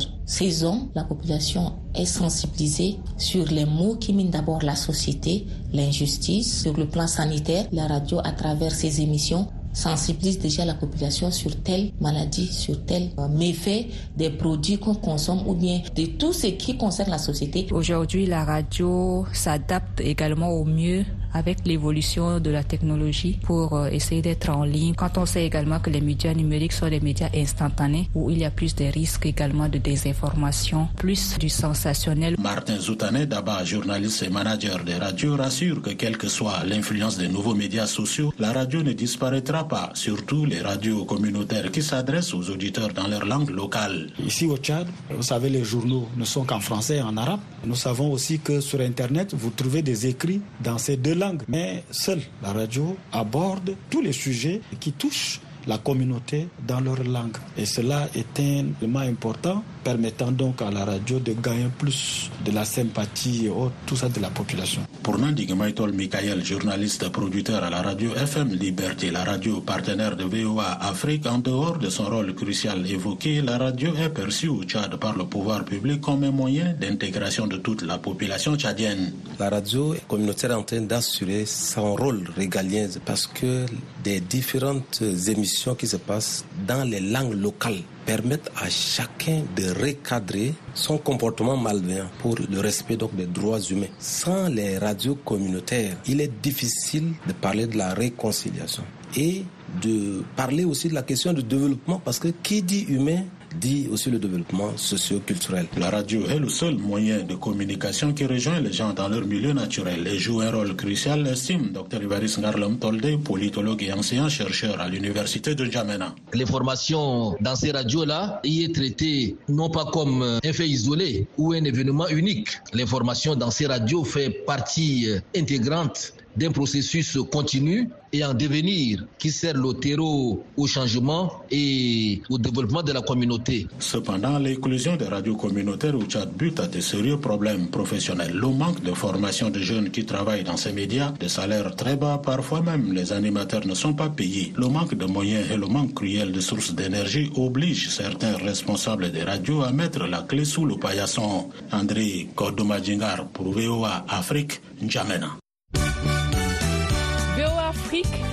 ondes, 0.64 0.88
la 0.94 1.04
population 1.04 1.72
est 1.94 2.04
sensibilisée 2.04 2.98
sur 3.16 3.46
les 3.46 3.64
mots 3.64 3.96
qui 3.96 4.12
minent 4.12 4.30
d'abord 4.30 4.62
la 4.62 4.74
société, 4.74 5.46
l'injustice. 5.72 6.62
Sur 6.62 6.76
le 6.76 6.86
plan 6.86 7.06
sanitaire, 7.06 7.66
la 7.72 7.86
radio, 7.86 8.20
à 8.24 8.32
travers 8.32 8.72
ses 8.72 9.00
émissions, 9.00 9.48
sensibilise 9.76 10.38
déjà 10.38 10.64
la 10.64 10.74
population 10.74 11.30
sur 11.30 11.54
telle 11.62 11.92
maladie, 12.00 12.46
sur 12.46 12.84
tel 12.86 13.10
méfait 13.30 13.88
des 14.16 14.30
produits 14.30 14.78
qu'on 14.78 14.94
consomme 14.94 15.46
ou 15.46 15.54
bien 15.54 15.82
de 15.94 16.06
tout 16.06 16.32
ce 16.32 16.46
qui 16.46 16.78
concerne 16.78 17.10
la 17.10 17.18
société. 17.18 17.66
Aujourd'hui, 17.70 18.26
la 18.26 18.44
radio 18.44 19.26
s'adapte 19.32 20.00
également 20.00 20.48
au 20.48 20.64
mieux 20.64 21.04
avec 21.36 21.58
l'évolution 21.66 22.40
de 22.40 22.50
la 22.50 22.64
technologie 22.64 23.38
pour 23.42 23.76
euh, 23.76 23.88
essayer 23.88 24.22
d'être 24.22 24.48
en 24.48 24.64
ligne. 24.64 24.94
Quand 24.94 25.18
on 25.18 25.26
sait 25.26 25.44
également 25.44 25.80
que 25.80 25.90
les 25.90 26.00
médias 26.00 26.32
numériques 26.32 26.72
sont 26.72 26.88
des 26.88 27.00
médias 27.00 27.28
instantanés 27.34 28.08
où 28.14 28.30
il 28.30 28.38
y 28.38 28.44
a 28.44 28.50
plus 28.50 28.74
de 28.74 28.84
risques 28.86 29.26
également 29.26 29.68
de 29.68 29.78
désinformation, 29.78 30.88
plus 30.96 31.36
du 31.38 31.50
sensationnel. 31.50 32.36
Martin 32.38 32.78
Zoutané, 32.78 33.26
d'abord 33.26 33.64
journaliste 33.64 34.22
et 34.22 34.30
manager 34.30 34.82
des 34.84 34.94
radios, 34.94 35.36
rassure 35.36 35.82
que 35.82 35.90
quelle 35.90 36.16
que 36.16 36.28
soit 36.28 36.64
l'influence 36.64 37.18
des 37.18 37.28
nouveaux 37.28 37.54
médias 37.54 37.86
sociaux, 37.86 38.32
la 38.38 38.52
radio 38.52 38.82
ne 38.82 38.92
disparaîtra 38.92 39.68
pas, 39.68 39.90
surtout 39.94 40.46
les 40.46 40.60
radios 40.60 41.04
communautaires 41.04 41.70
qui 41.70 41.82
s'adressent 41.82 42.32
aux 42.32 42.48
auditeurs 42.50 42.92
dans 42.94 43.08
leur 43.08 43.26
langue 43.26 43.50
locale. 43.50 44.08
Ici 44.24 44.46
au 44.46 44.56
Tchad, 44.56 44.86
vous 45.10 45.22
savez, 45.22 45.50
les 45.50 45.64
journaux 45.64 46.08
ne 46.16 46.24
sont 46.24 46.44
qu'en 46.44 46.60
français 46.60 46.96
et 46.96 47.02
en 47.02 47.16
arabe. 47.16 47.40
Nous 47.64 47.74
savons 47.74 48.10
aussi 48.10 48.38
que 48.38 48.60
sur 48.60 48.80
Internet, 48.80 49.34
vous 49.34 49.50
trouvez 49.50 49.82
des 49.82 50.06
écrits 50.06 50.40
dans 50.62 50.78
ces 50.78 50.96
deux 50.96 51.14
langues. 51.14 51.25
Mais 51.48 51.84
seule 51.90 52.22
la 52.42 52.52
radio 52.52 52.96
aborde 53.12 53.74
tous 53.90 54.00
les 54.00 54.12
sujets 54.12 54.60
qui 54.80 54.92
touchent 54.92 55.40
la 55.66 55.78
communauté 55.78 56.48
dans 56.66 56.80
leur 56.80 57.02
langue. 57.04 57.36
Et 57.56 57.66
cela 57.66 58.08
est 58.14 58.38
un 58.40 58.66
élément 58.80 59.00
important 59.00 59.62
permettant 59.82 60.30
donc 60.32 60.62
à 60.62 60.70
la 60.70 60.84
radio 60.84 61.18
de 61.18 61.32
gagner 61.32 61.68
plus 61.78 62.30
de 62.44 62.50
la 62.52 62.64
sympathie 62.64 63.46
et 63.46 63.50
tout 63.86 63.96
ça 63.96 64.08
de 64.08 64.20
la 64.20 64.30
population. 64.30 64.82
Pour 65.02 65.18
Nandi 65.18 65.46
Maïtol 65.54 65.92
Mikael, 65.92 66.44
journaliste 66.44 67.08
producteur 67.10 67.62
à 67.62 67.70
la 67.70 67.82
radio 67.82 68.14
FM 68.14 68.48
Liberté, 68.54 69.10
la 69.10 69.24
radio 69.24 69.60
partenaire 69.60 70.16
de 70.16 70.24
VOA 70.24 70.78
Afrique, 70.82 71.26
en 71.26 71.38
dehors 71.38 71.78
de 71.78 71.88
son 71.88 72.04
rôle 72.06 72.34
crucial 72.34 72.88
évoqué, 72.90 73.42
la 73.42 73.58
radio 73.58 73.92
est 73.94 74.08
perçue 74.10 74.48
au 74.48 74.62
Tchad 74.64 74.96
par 74.96 75.16
le 75.16 75.24
pouvoir 75.24 75.64
public 75.64 76.00
comme 76.00 76.24
un 76.24 76.30
moyen 76.32 76.74
d'intégration 76.80 77.46
de 77.46 77.56
toute 77.58 77.82
la 77.82 77.98
population 77.98 78.56
tchadienne. 78.56 79.12
La 79.38 79.50
radio 79.50 79.94
communautaire 80.08 80.50
est 80.50 80.54
en 80.54 80.62
train 80.62 80.80
d'assurer 80.80 81.46
son 81.46 81.94
rôle 81.94 82.24
régalien 82.36 82.88
parce 83.04 83.26
que 83.26 83.66
des 84.02 84.20
différentes 84.20 85.02
émissions 85.28 85.55
qui 85.78 85.86
se 85.86 85.96
passent 85.96 86.44
dans 86.66 86.84
les 86.88 87.00
langues 87.00 87.32
locales 87.34 87.80
permettent 88.04 88.50
à 88.56 88.68
chacun 88.68 89.42
de 89.56 89.70
recadrer 89.84 90.54
son 90.74 90.98
comportement 90.98 91.56
malveillant 91.56 92.08
pour 92.20 92.36
le 92.50 92.60
respect 92.60 92.96
donc 92.96 93.14
des 93.16 93.26
droits 93.26 93.60
humains. 93.60 93.86
Sans 93.98 94.48
les 94.48 94.78
radios 94.78 95.16
communautaires, 95.16 95.96
il 96.06 96.20
est 96.20 96.30
difficile 96.42 97.12
de 97.26 97.32
parler 97.32 97.66
de 97.66 97.76
la 97.76 97.94
réconciliation 97.94 98.84
et 99.16 99.44
de 99.82 100.22
parler 100.36 100.64
aussi 100.64 100.88
de 100.88 100.94
la 100.94 101.02
question 101.02 101.32
du 101.32 101.42
développement 101.42 102.00
parce 102.04 102.18
que 102.18 102.28
qui 102.28 102.62
dit 102.62 102.84
humain 102.88 103.24
dit 103.58 103.88
aussi 103.90 104.10
le 104.10 104.18
développement 104.18 104.76
socio-culturel. 104.76 105.66
La 105.76 105.90
radio 105.90 106.26
est 106.26 106.38
le 106.38 106.48
seul 106.48 106.76
moyen 106.76 107.22
de 107.22 107.34
communication 107.34 108.12
qui 108.12 108.24
rejoint 108.26 108.60
les 108.60 108.72
gens 108.72 108.92
dans 108.92 109.08
leur 109.08 109.24
milieu 109.24 109.52
naturel 109.52 110.06
et 110.06 110.18
joue 110.18 110.40
un 110.40 110.50
rôle 110.50 110.76
crucial, 110.76 111.26
estime 111.26 111.72
Dr. 111.72 112.02
Ivaris 112.02 112.36
Ngarlam 112.38 112.78
Tolde, 112.78 113.22
politologue 113.22 113.82
et 113.82 113.92
enseignant-chercheur 113.92 114.80
à 114.80 114.88
l'université 114.88 115.54
de 115.54 115.64
N'Djamena. 115.64 116.14
L'information 116.34 117.36
dans 117.40 117.56
ces 117.56 117.72
radios-là 117.72 118.40
y 118.44 118.64
est 118.64 118.74
traitée 118.74 119.36
non 119.48 119.70
pas 119.70 119.86
comme 119.86 120.22
un 120.22 120.52
fait 120.52 120.68
isolé 120.68 121.26
ou 121.38 121.52
un 121.52 121.64
événement 121.64 122.08
unique. 122.08 122.48
L'information 122.72 123.36
dans 123.36 123.50
ces 123.50 123.66
radios 123.66 124.04
fait 124.04 124.30
partie 124.46 125.08
intégrante 125.36 126.12
d'un 126.36 126.50
processus 126.50 127.18
continu 127.30 127.88
et 128.12 128.24
en 128.24 128.34
devenir 128.34 129.04
qui 129.18 129.30
sert 129.30 129.54
le 129.54 129.72
terreau 129.74 130.42
au 130.56 130.66
changement 130.66 131.42
et 131.50 132.22
au 132.30 132.38
développement 132.38 132.82
de 132.82 132.92
la 132.92 133.00
communauté. 133.02 133.66
Cependant, 133.78 134.38
l'inclusion 134.38 134.96
des 134.96 135.06
radios 135.06 135.36
communautaires 135.36 135.94
au 135.94 136.02
Tchad 136.02 136.32
bute 136.36 136.60
à 136.60 136.66
de 136.66 136.80
sérieux 136.80 137.18
problèmes 137.18 137.68
professionnels. 137.68 138.32
Le 138.34 138.48
manque 138.48 138.82
de 138.82 138.92
formation 138.92 139.50
de 139.50 139.60
jeunes 139.60 139.90
qui 139.90 140.04
travaillent 140.04 140.44
dans 140.44 140.56
ces 140.56 140.72
médias, 140.72 141.12
des 141.18 141.28
salaires 141.28 141.74
très 141.74 141.96
bas, 141.96 142.20
parfois 142.24 142.60
même 142.60 142.92
les 142.92 143.12
animateurs 143.12 143.66
ne 143.66 143.74
sont 143.74 143.94
pas 143.94 144.08
payés. 144.08 144.52
Le 144.56 144.68
manque 144.68 144.94
de 144.94 145.06
moyens 145.06 145.50
et 145.50 145.56
le 145.56 145.66
manque 145.66 145.94
cruel 145.94 146.32
de 146.32 146.40
sources 146.40 146.74
d'énergie 146.74 147.30
obligent 147.36 147.88
certains 147.90 148.36
responsables 148.36 149.10
des 149.10 149.22
radios 149.22 149.62
à 149.62 149.72
mettre 149.72 150.06
la 150.06 150.22
clé 150.22 150.44
sous 150.44 150.66
le 150.66 150.76
paillasson. 150.76 151.48
André 151.72 152.28
Kodomadjingar 152.34 153.28
pour 153.28 153.52
VOA 153.52 154.04
Afrique, 154.08 154.60
N'Djamena. 154.80 155.36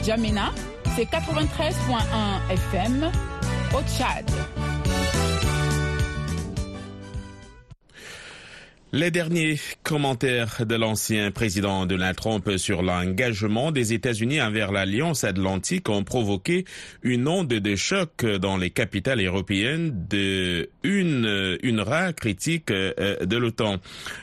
Afrique, 0.04 0.06
Jamena, 0.06 0.52
c'est 0.96 1.06
93.1 1.06 2.52
FM 2.52 3.12
au 3.74 3.82
Tchad. 3.82 4.53
Les 8.96 9.10
derniers 9.10 9.60
commentaires 9.82 10.68
de 10.68 10.76
l'ancien 10.76 11.32
président 11.32 11.88
Donald 11.88 12.16
Trump 12.16 12.48
sur 12.58 12.84
l'engagement 12.84 13.72
des 13.72 13.92
États-Unis 13.92 14.40
envers 14.40 14.72
l'Alliance 14.72 15.24
Atlantique 15.24 15.90
ont 15.90 16.04
provoqué 16.04 16.64
une 17.02 17.28
onde 17.28 17.48
de 17.48 17.76
choc 17.76 18.24
dans 18.24 18.56
les 18.56 18.70
capitales 18.70 19.26
européennes 19.26 20.06
de 20.12 20.70
une, 20.84 21.58
une 21.64 21.80
rare 21.80 22.14
critique 22.14 22.70
euh, 22.70 23.26
de 23.26 23.36
l'OTAN. 23.36 23.78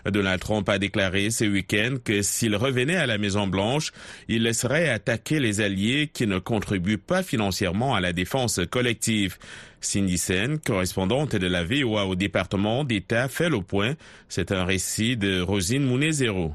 Donald 0.06 0.40
Trump 0.40 0.68
a 0.68 0.78
déclaré 0.78 1.30
ce 1.30 1.46
week-end 1.46 1.96
que 2.04 2.22
s'il 2.22 2.54
revenait 2.54 2.94
à 2.94 3.06
la 3.06 3.18
Maison-Blanche, 3.18 3.90
il 4.28 4.44
laisserait 4.44 4.88
attaquer 4.88 5.40
les 5.40 5.60
alliés 5.60 6.08
qui 6.12 6.28
ne 6.28 6.38
contribuent 6.38 6.96
pas 6.96 7.24
financièrement 7.24 7.96
à 7.96 8.00
la 8.00 8.12
défense 8.12 8.60
collective. 8.70 9.36
Cindy 9.80 10.18
Sen, 10.18 10.58
correspondante 10.58 11.36
de 11.36 11.46
la 11.46 11.64
VOA 11.64 12.06
au 12.06 12.14
département 12.14 12.84
d'État, 12.84 13.28
fait 13.28 13.48
le 13.48 13.60
point. 13.60 13.94
C'est 14.28 14.52
un 14.52 14.64
récit 14.64 15.16
de 15.16 15.40
Rosine 15.40 15.84
Mounezero. 15.84 16.52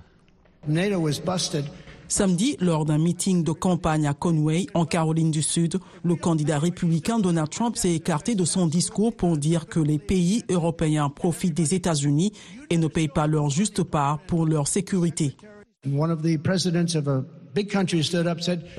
Samedi, 2.07 2.55
lors 2.59 2.85
d'un 2.85 2.99
meeting 2.99 3.43
de 3.43 3.51
campagne 3.51 4.07
à 4.07 4.13
Conway, 4.13 4.67
en 4.75 4.85
Caroline 4.85 5.31
du 5.31 5.41
Sud, 5.41 5.79
le 6.03 6.15
candidat 6.15 6.59
républicain 6.59 7.17
Donald 7.19 7.49
Trump 7.49 7.75
s'est 7.75 7.95
écarté 7.95 8.35
de 8.35 8.45
son 8.45 8.67
discours 8.67 9.15
pour 9.15 9.37
dire 9.37 9.65
que 9.65 9.79
les 9.79 9.97
pays 9.97 10.43
européens 10.49 11.09
profitent 11.09 11.55
des 11.55 11.73
États-Unis 11.73 12.31
et 12.69 12.77
ne 12.77 12.87
payent 12.87 13.07
pas 13.07 13.25
leur 13.25 13.49
juste 13.49 13.83
part 13.83 14.19
pour 14.19 14.45
leur 14.45 14.67
sécurité. 14.67 15.35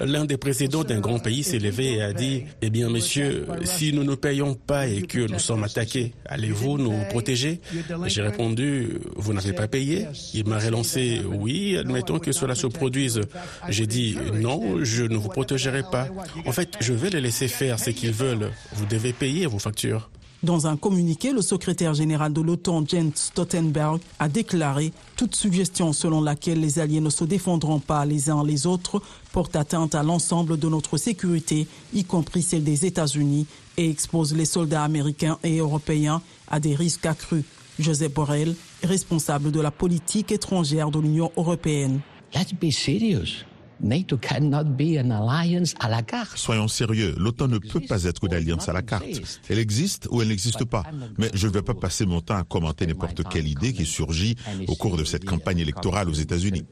L'un 0.00 0.24
des 0.24 0.36
présidents 0.36 0.84
d'un 0.84 1.00
grand 1.00 1.18
pays 1.18 1.42
s'est 1.42 1.58
levé 1.58 1.94
et 1.94 2.02
a 2.02 2.12
dit 2.12 2.44
Eh 2.62 2.70
bien, 2.70 2.90
monsieur, 2.90 3.46
si 3.64 3.92
nous 3.92 4.04
ne 4.04 4.14
payons 4.14 4.54
pas 4.54 4.86
et 4.86 5.02
que 5.02 5.20
nous 5.30 5.38
sommes 5.38 5.64
attaqués, 5.64 6.12
allez-vous 6.26 6.78
nous 6.78 6.94
protéger 7.10 7.60
J'ai 8.06 8.22
répondu 8.22 8.98
Vous 9.16 9.32
n'avez 9.32 9.52
pas 9.52 9.68
payé 9.68 10.06
Il 10.34 10.46
m'a 10.46 10.58
relancé 10.58 11.20
Oui, 11.24 11.76
admettons 11.76 12.18
que 12.18 12.32
cela 12.32 12.54
se 12.54 12.66
produise. 12.66 13.20
J'ai 13.68 13.86
dit 13.86 14.16
Non, 14.34 14.84
je 14.84 15.04
ne 15.04 15.16
vous 15.16 15.28
protégerai 15.28 15.82
pas. 15.90 16.08
En 16.44 16.52
fait, 16.52 16.74
je 16.80 16.92
vais 16.92 17.10
les 17.10 17.20
laisser 17.20 17.48
faire 17.48 17.78
ce 17.78 17.90
qu'ils 17.90 18.12
veulent. 18.12 18.50
Vous 18.72 18.86
devez 18.86 19.12
payer 19.12 19.46
vos 19.46 19.58
factures. 19.58 20.10
Dans 20.46 20.68
un 20.68 20.76
communiqué, 20.76 21.32
le 21.32 21.42
secrétaire 21.42 21.92
général 21.92 22.32
de 22.32 22.40
l'OTAN, 22.40 22.84
Jens 22.86 23.16
Stoltenberg, 23.16 23.98
a 24.20 24.28
déclaré 24.28 24.92
toute 25.16 25.34
suggestion 25.34 25.92
selon 25.92 26.20
laquelle 26.20 26.60
les 26.60 26.78
alliés 26.78 27.00
ne 27.00 27.10
se 27.10 27.24
défendront 27.24 27.80
pas 27.80 28.06
les 28.06 28.30
uns 28.30 28.44
les 28.44 28.64
autres 28.64 29.02
porte 29.32 29.56
atteinte 29.56 29.96
à 29.96 30.04
l'ensemble 30.04 30.56
de 30.56 30.68
notre 30.68 30.98
sécurité, 30.98 31.66
y 31.92 32.04
compris 32.04 32.42
celle 32.42 32.62
des 32.62 32.86
États-Unis, 32.86 33.48
et 33.76 33.90
expose 33.90 34.36
les 34.36 34.44
soldats 34.44 34.84
américains 34.84 35.40
et 35.42 35.58
européens 35.58 36.22
à 36.46 36.60
des 36.60 36.76
risques 36.76 37.06
accrus. 37.06 37.42
Joseph 37.80 38.14
Borrell, 38.14 38.54
responsable 38.84 39.50
de 39.50 39.60
la 39.60 39.72
politique 39.72 40.30
étrangère 40.30 40.92
de 40.92 41.00
l'Union 41.00 41.32
européenne. 41.36 41.98
Let's 42.32 42.54
be 42.54 42.70
serious. 42.70 43.44
NATO 43.80 44.16
cannot 44.16 44.64
be 44.64 44.98
an 44.98 45.10
alliance 45.10 45.74
à 45.80 45.88
la 45.88 46.02
carte. 46.02 46.36
Soyons 46.36 46.68
sérieux, 46.68 47.14
l'OTAN 47.18 47.48
ne 47.48 47.58
peut 47.58 47.80
pas 47.80 48.04
être 48.04 48.24
une 48.24 48.34
alliance 48.34 48.68
à 48.68 48.72
la 48.72 48.82
carte. 48.82 49.04
Elle 49.48 49.58
existe 49.58 50.08
ou 50.10 50.22
elle 50.22 50.28
n'existe 50.28 50.64
pas. 50.64 50.84
Mais 51.18 51.30
je 51.34 51.46
ne 51.46 51.52
vais 51.52 51.62
pas 51.62 51.74
passer 51.74 52.06
mon 52.06 52.20
temps 52.20 52.36
à 52.36 52.44
commenter 52.44 52.86
n'importe 52.86 53.22
quelle 53.28 53.48
idée 53.48 53.72
qui 53.72 53.86
surgit 53.86 54.36
au 54.68 54.74
cours 54.74 54.96
de 54.96 55.04
cette 55.04 55.24
campagne 55.24 55.58
électorale 55.58 56.08
aux 56.08 56.14
États-Unis. 56.14 56.64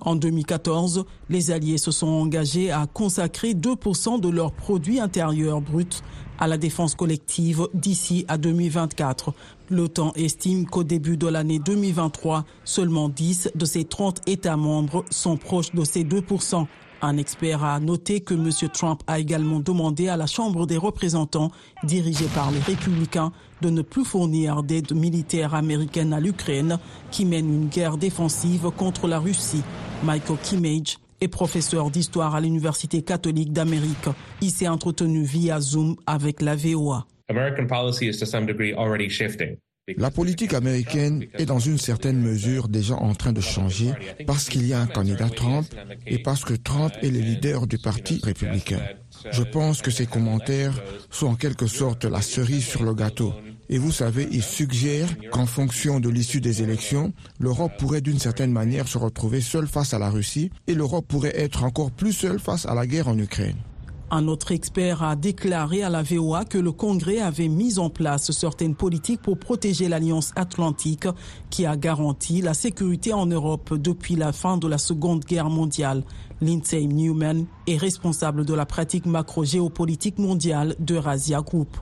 En 0.00 0.14
2014, 0.14 1.04
les 1.28 1.50
Alliés 1.50 1.78
se 1.78 1.90
sont 1.90 2.06
engagés 2.06 2.70
à 2.70 2.86
consacrer 2.86 3.54
2% 3.54 4.20
de 4.20 4.28
leur 4.28 4.52
produit 4.52 5.00
intérieur 5.00 5.60
brut 5.60 6.02
à 6.38 6.46
la 6.46 6.56
défense 6.56 6.94
collective 6.94 7.66
d'ici 7.74 8.24
à 8.28 8.38
2024. 8.38 9.34
L'OTAN 9.70 10.12
estime 10.14 10.64
qu'au 10.64 10.82
début 10.82 11.18
de 11.18 11.26
l'année 11.26 11.58
2023, 11.58 12.46
seulement 12.64 13.10
10 13.10 13.50
de 13.54 13.64
ses 13.66 13.84
30 13.84 14.22
États 14.26 14.56
membres 14.56 15.04
sont 15.10 15.36
proches 15.36 15.74
de 15.74 15.84
ces 15.84 16.04
2%. 16.04 16.66
Un 17.02 17.16
expert 17.18 17.62
a 17.62 17.78
noté 17.78 18.20
que 18.20 18.32
M. 18.32 18.50
Trump 18.72 19.02
a 19.06 19.18
également 19.18 19.60
demandé 19.60 20.08
à 20.08 20.16
la 20.16 20.26
Chambre 20.26 20.66
des 20.66 20.78
représentants, 20.78 21.52
dirigée 21.84 22.28
par 22.34 22.50
les 22.50 22.60
républicains, 22.60 23.30
de 23.60 23.68
ne 23.68 23.82
plus 23.82 24.06
fournir 24.06 24.62
d'aide 24.62 24.92
militaire 24.92 25.54
américaine 25.54 26.14
à 26.14 26.20
l'Ukraine, 26.20 26.78
qui 27.10 27.26
mène 27.26 27.52
une 27.52 27.68
guerre 27.68 27.98
défensive 27.98 28.70
contre 28.74 29.06
la 29.06 29.18
Russie. 29.18 29.62
Michael 30.02 30.38
Kimmage 30.42 30.98
est 31.20 31.28
professeur 31.28 31.90
d'histoire 31.90 32.34
à 32.34 32.40
l'Université 32.40 33.02
catholique 33.02 33.52
d'Amérique. 33.52 34.08
Il 34.40 34.50
s'est 34.50 34.68
entretenu 34.68 35.22
via 35.24 35.60
Zoom 35.60 35.96
avec 36.06 36.40
la 36.40 36.56
VOA. 36.56 37.06
La 39.96 40.10
politique 40.10 40.52
américaine 40.52 41.24
est 41.34 41.46
dans 41.46 41.58
une 41.58 41.78
certaine 41.78 42.20
mesure 42.20 42.68
déjà 42.68 42.94
en 42.94 43.14
train 43.14 43.32
de 43.32 43.40
changer 43.40 43.92
parce 44.26 44.48
qu'il 44.48 44.66
y 44.66 44.74
a 44.74 44.80
un 44.80 44.86
candidat 44.86 45.30
Trump 45.30 45.66
et 46.06 46.18
parce 46.18 46.44
que 46.44 46.54
Trump 46.54 46.92
est 47.02 47.10
le 47.10 47.20
leader 47.20 47.66
du 47.66 47.78
Parti 47.78 48.20
républicain. 48.22 48.80
Je 49.30 49.42
pense 49.42 49.80
que 49.80 49.90
ces 49.90 50.06
commentaires 50.06 50.74
sont 51.10 51.28
en 51.28 51.34
quelque 51.34 51.66
sorte 51.66 52.04
la 52.04 52.20
cerise 52.20 52.66
sur 52.66 52.82
le 52.82 52.94
gâteau. 52.94 53.32
Et 53.70 53.78
vous 53.78 53.92
savez, 53.92 54.28
il 54.30 54.42
suggère 54.42 55.08
qu'en 55.30 55.46
fonction 55.46 56.00
de 56.00 56.08
l'issue 56.08 56.40
des 56.40 56.62
élections, 56.62 57.12
l'Europe 57.38 57.72
pourrait 57.78 58.00
d'une 58.00 58.18
certaine 58.18 58.52
manière 58.52 58.88
se 58.88 58.98
retrouver 58.98 59.40
seule 59.40 59.66
face 59.66 59.92
à 59.92 59.98
la 59.98 60.10
Russie 60.10 60.50
et 60.66 60.74
l'Europe 60.74 61.06
pourrait 61.06 61.38
être 61.38 61.64
encore 61.64 61.90
plus 61.90 62.12
seule 62.12 62.40
face 62.40 62.66
à 62.66 62.74
la 62.74 62.86
guerre 62.86 63.08
en 63.08 63.18
Ukraine. 63.18 63.56
Un 64.10 64.26
autre 64.26 64.52
expert 64.52 65.02
a 65.02 65.16
déclaré 65.16 65.82
à 65.82 65.90
la 65.90 66.02
VOA 66.02 66.46
que 66.46 66.56
le 66.56 66.72
Congrès 66.72 67.18
avait 67.20 67.48
mis 67.48 67.78
en 67.78 67.90
place 67.90 68.30
certaines 68.30 68.74
politiques 68.74 69.20
pour 69.20 69.38
protéger 69.38 69.86
l'Alliance 69.86 70.32
atlantique 70.34 71.06
qui 71.50 71.66
a 71.66 71.76
garanti 71.76 72.40
la 72.40 72.54
sécurité 72.54 73.12
en 73.12 73.26
Europe 73.26 73.74
depuis 73.74 74.16
la 74.16 74.32
fin 74.32 74.56
de 74.56 74.66
la 74.66 74.78
Seconde 74.78 75.24
Guerre 75.26 75.50
mondiale. 75.50 76.04
Lindsay 76.40 76.86
Newman 76.86 77.44
est 77.66 77.76
responsable 77.76 78.46
de 78.46 78.54
la 78.54 78.64
pratique 78.64 79.04
macro-géopolitique 79.04 80.18
mondiale 80.18 80.74
d'Eurasia 80.78 81.42
Group. 81.42 81.76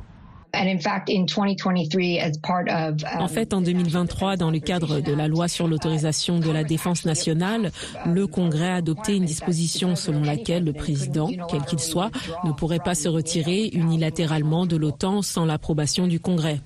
En 3.19 3.29
fait, 3.29 3.55
en 3.55 3.61
2023, 3.61 4.37
dans 4.37 4.51
le 4.51 4.59
cadre 4.59 5.01
de 5.01 5.13
la 5.13 5.29
loi 5.29 5.49
sur 5.49 5.69
l'autorisation 5.69 6.39
de 6.39 6.51
la 6.51 6.65
défense 6.65 7.05
nationale, 7.05 7.73
le 8.07 8.27
Congrès 8.27 8.69
a 8.69 8.75
adopté 8.77 9.17
une 9.17 9.25
disposition 9.25 9.97
selon 9.97 10.23
laquelle 10.23 10.65
le 10.65 10.73
président, 10.73 11.29
quel 11.51 11.63
qu'il 11.63 11.79
soit, 11.79 12.11
ne 12.45 12.53
pourrait 12.53 12.79
pas 12.79 12.95
se 12.95 13.09
retirer 13.09 13.69
unilatéralement 13.73 14.67
de 14.67 14.77
l'OTAN 14.77 15.23
sans 15.23 15.45
l'approbation 15.45 16.07
du 16.07 16.21
Congrès. 16.21 16.61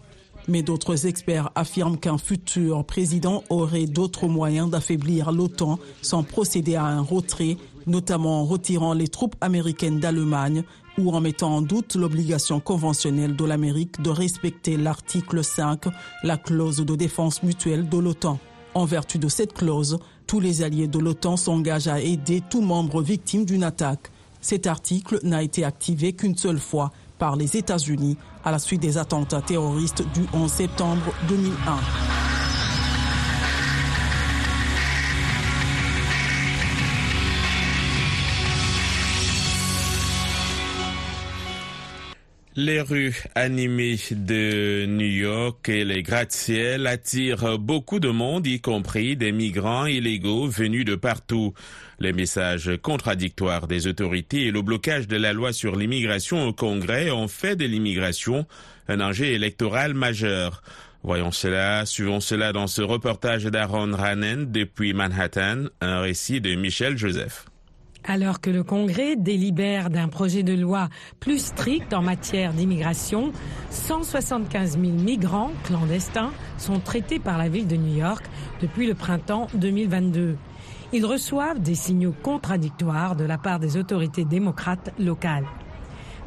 Mais 0.49 0.63
d'autres 0.63 1.07
experts 1.07 1.51
affirment 1.55 1.99
qu'un 1.99 2.19
futur 2.19 2.85
président 2.85 3.45
aurait 3.51 3.87
d'autres 3.87 4.27
moyens 4.27 4.71
d'affaiblir 4.71 5.33
l'OTAN 5.33 5.79
sans 6.03 6.23
procéder 6.23 6.77
à 6.77 6.85
un 6.85 7.03
retrait, 7.03 7.57
notamment 7.87 8.41
en 8.41 8.45
retirant 8.45 8.95
les 8.95 9.09
troupes 9.09 9.37
américaines 9.41 10.01
d'Allemagne 10.01 10.65
ou 11.01 11.13
en 11.13 11.21
mettant 11.21 11.57
en 11.57 11.63
doute 11.63 11.95
l'obligation 11.95 12.61
conventionnelle 12.61 13.37
de 13.37 13.45
l'Amérique 13.45 14.01
de 14.03 14.11
respecter 14.11 14.77
l'article 14.77 15.43
5, 15.43 15.87
la 16.23 16.37
clause 16.37 16.79
de 16.79 16.95
défense 16.95 17.43
mutuelle 17.43 17.89
de 17.89 17.99
l'OTAN. 17.99 18.39
En 18.75 18.85
vertu 18.85 19.19
de 19.19 19.29
cette 19.29 19.53
clause, 19.53 19.99
tous 20.27 20.41
les 20.41 20.63
alliés 20.63 20.87
de 20.87 20.99
l'OTAN 20.99 21.37
s'engagent 21.37 21.89
à 21.89 22.01
aider 22.01 22.43
tout 22.49 22.61
membre 22.61 23.03
victime 23.03 23.45
d'une 23.45 23.65
attaque. 23.65 24.11
Cet 24.41 24.67
article 24.67 25.19
n'a 25.23 25.43
été 25.43 25.65
activé 25.65 26.13
qu'une 26.13 26.37
seule 26.37 26.61
fois 26.61 26.93
par 27.19 27.37
les 27.37 27.57
États-Unis 27.57 28.17
à 28.45 28.51
la 28.51 28.59
suite 28.59 28.81
des 28.81 28.97
attentats 28.97 29.43
terroristes 29.43 30.05
du 30.15 30.23
11 30.33 30.51
septembre 30.51 31.13
2001. 31.29 32.30
Les 42.57 42.81
rues 42.81 43.15
animées 43.37 44.01
de 44.11 44.85
New 44.85 45.07
York 45.07 45.69
et 45.69 45.85
les 45.85 46.03
gratte-ciel 46.03 46.89
attirent 46.89 47.61
beaucoup 47.61 48.01
de 48.01 48.09
monde, 48.09 48.45
y 48.45 48.61
compris 48.61 49.17
des 49.17 49.31
migrants 49.31 49.87
illégaux 49.87 50.49
venus 50.49 50.85
de 50.85 50.97
partout. 50.97 51.55
Les 52.01 52.13
messages 52.13 52.73
contradictoires 52.83 53.69
des 53.69 53.87
autorités 53.87 54.47
et 54.47 54.51
le 54.51 54.63
blocage 54.63 55.07
de 55.07 55.17
la 55.17 55.33
loi 55.33 55.53
sur 55.53 55.77
l'immigration 55.77 56.49
au 56.49 56.53
Congrès 56.53 57.13
ont 57.13 57.29
fait 57.29 57.55
de 57.55 57.67
l'immigration 57.67 58.49
un 58.89 59.01
enjeu 59.01 59.27
électoral 59.27 59.95
majeur. 59.95 60.65
Voyons 61.05 61.31
cela, 61.31 61.87
suivons 61.87 62.21
cela 62.21 62.53
dans 62.53 62.67
ce 62.67 62.83
reportage 62.83 63.45
d'Aaron 63.45 63.95
Ranen 63.95 64.51
depuis 64.51 64.93
Manhattan, 64.93 65.67
un 65.81 66.01
récit 66.01 66.41
de 66.41 66.57
Michel 66.57 66.99
Joseph. 66.99 67.50
Alors 68.05 68.41
que 68.41 68.51
le 68.51 68.63
Congrès 68.65 69.15
délibère 69.15 69.91
d'un 69.91 70.09
projet 70.09 70.43
de 70.43 70.55
loi 70.55 70.89
plus 71.21 71.39
strict 71.39 71.93
en 71.93 72.03
matière 72.03 72.55
d'immigration, 72.55 73.31
175 73.71 74.79
000 74.81 74.93
migrants 74.93 75.51
clandestins 75.65 76.33
sont 76.57 76.81
traités 76.81 77.19
par 77.19 77.37
la 77.37 77.49
ville 77.49 77.67
de 77.67 77.77
New 77.77 77.97
York 77.97 78.25
depuis 78.63 78.87
le 78.87 78.95
printemps 78.95 79.49
2022. 79.55 80.37
Ils 80.93 81.07
reçoivent 81.07 81.61
des 81.61 81.75
signaux 81.75 82.15
contradictoires 82.23 83.17
de 83.17 83.25
la 83.25 83.39
part 83.39 83.61
des 83.61 83.77
autorités 83.77 84.25
démocrates 84.25 84.93
locales. 84.99 85.47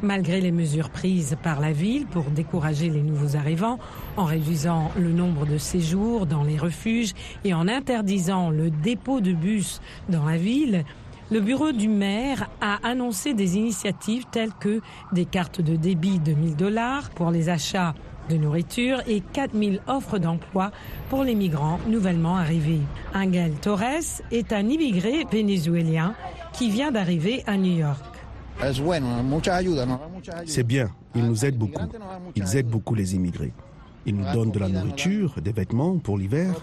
Malgré 0.00 0.40
les 0.40 0.52
mesures 0.52 0.90
prises 0.90 1.36
par 1.42 1.60
la 1.60 1.72
ville 1.72 2.06
pour 2.06 2.24
décourager 2.24 2.88
les 2.88 3.02
nouveaux 3.02 3.36
arrivants, 3.36 3.78
en 4.16 4.24
réduisant 4.24 4.90
le 4.96 5.12
nombre 5.12 5.46
de 5.46 5.58
séjours 5.58 6.26
dans 6.26 6.44
les 6.44 6.58
refuges 6.58 7.12
et 7.44 7.54
en 7.54 7.68
interdisant 7.68 8.50
le 8.50 8.70
dépôt 8.70 9.20
de 9.20 9.32
bus 9.32 9.80
dans 10.08 10.24
la 10.24 10.36
ville, 10.36 10.84
le 11.30 11.40
bureau 11.40 11.72
du 11.72 11.88
maire 11.88 12.48
a 12.60 12.78
annoncé 12.86 13.34
des 13.34 13.56
initiatives 13.56 14.24
telles 14.30 14.52
que 14.52 14.80
des 15.12 15.24
cartes 15.24 15.60
de 15.60 15.76
débit 15.76 16.18
de 16.18 16.32
1000 16.32 16.56
dollars 16.56 17.10
pour 17.10 17.30
les 17.30 17.48
achats 17.48 17.94
de 18.28 18.36
nourriture 18.36 19.02
et 19.06 19.20
4000 19.20 19.80
offres 19.86 20.18
d'emploi 20.18 20.70
pour 21.10 21.24
les 21.24 21.34
migrants 21.34 21.78
nouvellement 21.88 22.36
arrivés. 22.36 22.80
Angel 23.14 23.52
Torres 23.54 24.22
est 24.30 24.52
un 24.52 24.68
immigré 24.68 25.26
vénézuélien 25.30 26.14
qui 26.52 26.70
vient 26.70 26.90
d'arriver 26.90 27.42
à 27.46 27.56
New 27.56 27.76
York. 27.76 28.04
C'est 30.46 30.62
bien, 30.62 30.90
ils 31.14 31.24
nous 31.24 31.44
aident 31.44 31.58
beaucoup. 31.58 31.82
Ils 32.36 32.56
aident 32.56 32.68
beaucoup 32.68 32.94
les 32.94 33.14
immigrés. 33.14 33.52
Ils 34.06 34.16
nous 34.16 34.32
donnent 34.32 34.50
de 34.50 34.58
la 34.58 34.68
nourriture, 34.68 35.34
des 35.42 35.52
vêtements 35.52 35.98
pour 35.98 36.18
l'hiver. 36.18 36.54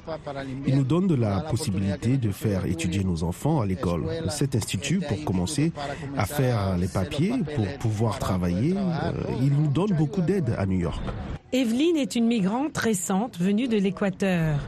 Ils 0.68 0.76
nous 0.76 0.84
donnent 0.84 1.08
de 1.08 1.16
la 1.16 1.40
possibilité 1.42 2.18
de 2.18 2.32
faire 2.32 2.66
étudier 2.66 3.04
nos 3.04 3.24
enfants 3.24 3.62
à 3.62 3.66
l'école. 3.66 4.04
Cet 4.30 4.56
institut, 4.56 5.00
pour 5.00 5.24
commencer 5.24 5.72
à 6.18 6.26
faire 6.26 6.78
les 6.78 6.88
papiers, 6.88 7.34
pour 7.56 7.68
pouvoir 7.80 8.20
travailler, 8.20 8.76
euh, 8.78 9.12
il 9.42 9.52
nous 9.54 9.68
donne 9.68 9.94
beaucoup 9.94 10.22
d'aide 10.22 10.56
à 10.58 10.66
New 10.66 10.80
York. 10.80 11.02
Evelyne 11.54 11.98
est 11.98 12.16
une 12.16 12.28
migrante 12.28 12.78
récente 12.78 13.38
venue 13.40 13.68
de 13.68 13.78
l'Équateur. 13.78 14.60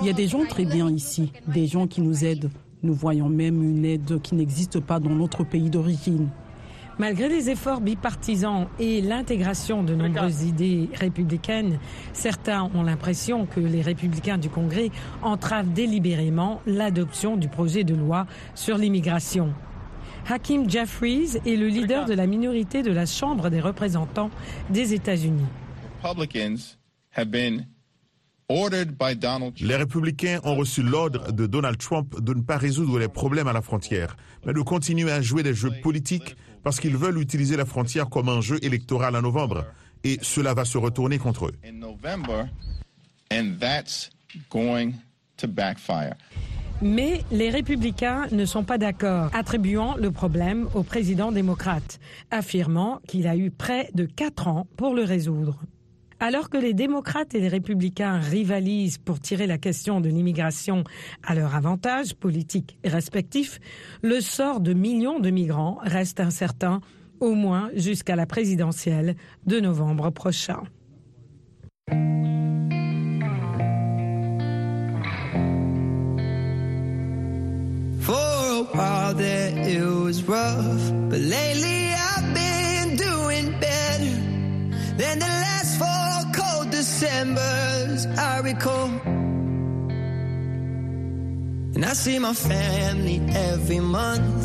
Il 0.00 0.06
y 0.06 0.10
a 0.10 0.12
des 0.12 0.26
gens 0.28 0.44
très 0.46 0.64
bien 0.64 0.90
ici, 0.90 1.32
des 1.46 1.66
gens 1.66 1.86
qui 1.86 2.00
nous 2.00 2.24
aident. 2.24 2.50
Nous 2.82 2.94
voyons 2.94 3.28
même 3.28 3.62
une 3.62 3.84
aide 3.84 4.20
qui 4.22 4.34
n'existe 4.34 4.80
pas 4.80 4.98
dans 4.98 5.10
notre 5.10 5.44
pays 5.44 5.70
d'origine. 5.70 6.28
Malgré 6.98 7.28
les 7.28 7.48
efforts 7.48 7.80
bipartisans 7.80 8.66
et 8.78 9.00
l'intégration 9.00 9.82
de 9.82 9.94
nombreuses 9.94 10.42
idées 10.42 10.90
républicaines, 10.94 11.78
certains 12.12 12.70
ont 12.74 12.82
l'impression 12.82 13.46
que 13.46 13.60
les 13.60 13.80
républicains 13.80 14.36
du 14.36 14.50
Congrès 14.50 14.90
entravent 15.22 15.72
délibérément 15.72 16.60
l'adoption 16.66 17.36
du 17.36 17.48
projet 17.48 17.84
de 17.84 17.94
loi 17.94 18.26
sur 18.54 18.76
l'immigration. 18.76 19.54
Hakim 20.28 20.68
Jeffries 20.68 21.38
est 21.46 21.56
le 21.56 21.68
leader 21.68 22.04
de 22.04 22.14
la 22.14 22.26
minorité 22.26 22.82
de 22.82 22.92
la 22.92 23.06
Chambre 23.06 23.48
des 23.48 23.60
représentants 23.60 24.30
des 24.70 24.92
États-Unis. 24.92 25.46
Les 29.60 29.76
républicains 29.76 30.40
ont 30.44 30.54
reçu 30.54 30.82
l'ordre 30.82 31.32
de 31.32 31.46
Donald 31.46 31.78
Trump 31.78 32.20
de 32.20 32.34
ne 32.34 32.42
pas 32.42 32.58
résoudre 32.58 32.98
les 32.98 33.08
problèmes 33.08 33.48
à 33.48 33.52
la 33.52 33.62
frontière, 33.62 34.16
mais 34.44 34.52
de 34.52 34.60
continuer 34.60 35.10
à 35.10 35.22
jouer 35.22 35.42
des 35.42 35.54
jeux 35.54 35.72
politiques 35.82 36.36
parce 36.62 36.80
qu'ils 36.80 36.96
veulent 36.96 37.18
utiliser 37.18 37.56
la 37.56 37.64
frontière 37.64 38.08
comme 38.08 38.28
un 38.28 38.40
jeu 38.40 38.58
électoral 38.62 39.16
en 39.16 39.22
novembre. 39.22 39.64
Et 40.04 40.18
cela 40.22 40.54
va 40.54 40.64
se 40.64 40.78
retourner 40.78 41.18
contre 41.18 41.46
eux. 41.46 41.54
Mais 46.82 47.22
les 47.30 47.50
républicains 47.50 48.26
ne 48.32 48.44
sont 48.44 48.64
pas 48.64 48.76
d'accord, 48.76 49.30
attribuant 49.32 49.94
le 49.96 50.10
problème 50.10 50.68
au 50.74 50.82
président 50.82 51.30
démocrate, 51.30 52.00
affirmant 52.32 53.00
qu'il 53.06 53.28
a 53.28 53.36
eu 53.36 53.52
près 53.52 53.90
de 53.94 54.04
quatre 54.04 54.48
ans 54.48 54.66
pour 54.76 54.94
le 54.94 55.04
résoudre. 55.04 55.60
Alors 56.22 56.50
que 56.50 56.56
les 56.56 56.72
démocrates 56.72 57.34
et 57.34 57.40
les 57.40 57.48
républicains 57.48 58.20
rivalisent 58.20 58.96
pour 58.96 59.18
tirer 59.18 59.48
la 59.48 59.58
question 59.58 60.00
de 60.00 60.08
l'immigration 60.08 60.84
à 61.24 61.34
leur 61.34 61.56
avantage 61.56 62.14
politique 62.14 62.78
respectif, 62.84 63.58
le 64.02 64.20
sort 64.20 64.60
de 64.60 64.72
millions 64.72 65.18
de 65.18 65.30
migrants 65.30 65.80
reste 65.82 66.20
incertain, 66.20 66.80
au 67.18 67.34
moins 67.34 67.70
jusqu'à 67.74 68.14
la 68.14 68.26
présidentielle 68.26 69.16
de 69.46 69.58
novembre 69.58 70.10
prochain. 70.10 70.62
Decembers 87.02 88.06
I 88.16 88.38
recall. 88.44 88.86
And 91.74 91.84
I 91.84 91.94
see 91.94 92.16
my 92.20 92.32
family 92.32 93.20
every 93.34 93.80
month. 93.80 94.44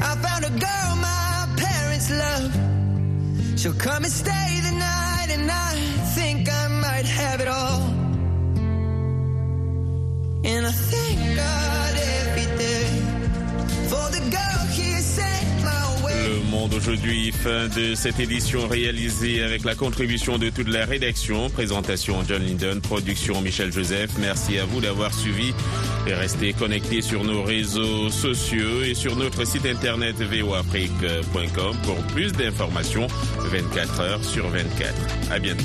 I 0.00 0.14
found 0.14 0.44
a 0.44 0.50
girl 0.50 0.96
my 1.02 1.48
parents 1.56 2.08
love. 2.22 3.58
She'll 3.58 3.72
come 3.72 4.04
and 4.04 4.12
stay 4.12 4.60
the 4.62 4.76
night. 4.78 5.26
and 5.30 5.50
I 5.50 5.74
think 6.14 6.48
I 6.48 6.68
might 6.68 7.06
have 7.06 7.40
it 7.40 7.48
all. 7.48 7.82
And 10.44 10.66
I 10.68 10.70
thank 10.70 11.36
God 11.36 11.87
way. 16.70 16.74
Le 16.74 16.74
Monde 16.74 16.74
aujourd'hui, 16.74 17.32
fin 17.32 17.68
de 17.68 17.94
cette 17.94 18.20
édition 18.20 18.66
réalisée 18.66 19.42
avec 19.42 19.64
la 19.64 19.74
contribution 19.74 20.38
de 20.38 20.50
toute 20.50 20.68
la 20.68 20.84
rédaction. 20.84 21.48
Présentation 21.50 22.22
John 22.28 22.42
Linden, 22.44 22.80
production 22.80 23.40
Michel 23.40 23.72
Joseph. 23.72 24.10
Merci 24.18 24.58
à 24.58 24.64
vous 24.64 24.80
d'avoir 24.80 25.14
suivi 25.14 25.54
et 26.06 26.14
restez 26.14 26.52
connectés 26.52 27.00
sur 27.00 27.24
nos 27.24 27.42
réseaux 27.42 28.10
sociaux 28.10 28.82
et 28.82 28.94
sur 28.94 29.16
notre 29.16 29.46
site 29.46 29.66
internet 29.66 30.16
voafrique.com 30.16 31.76
pour 31.84 31.96
plus 32.08 32.32
d'informations 32.32 33.06
24 33.38 34.00
heures 34.00 34.24
sur 34.24 34.48
24. 34.48 34.94
À 35.30 35.38
bientôt. 35.38 35.64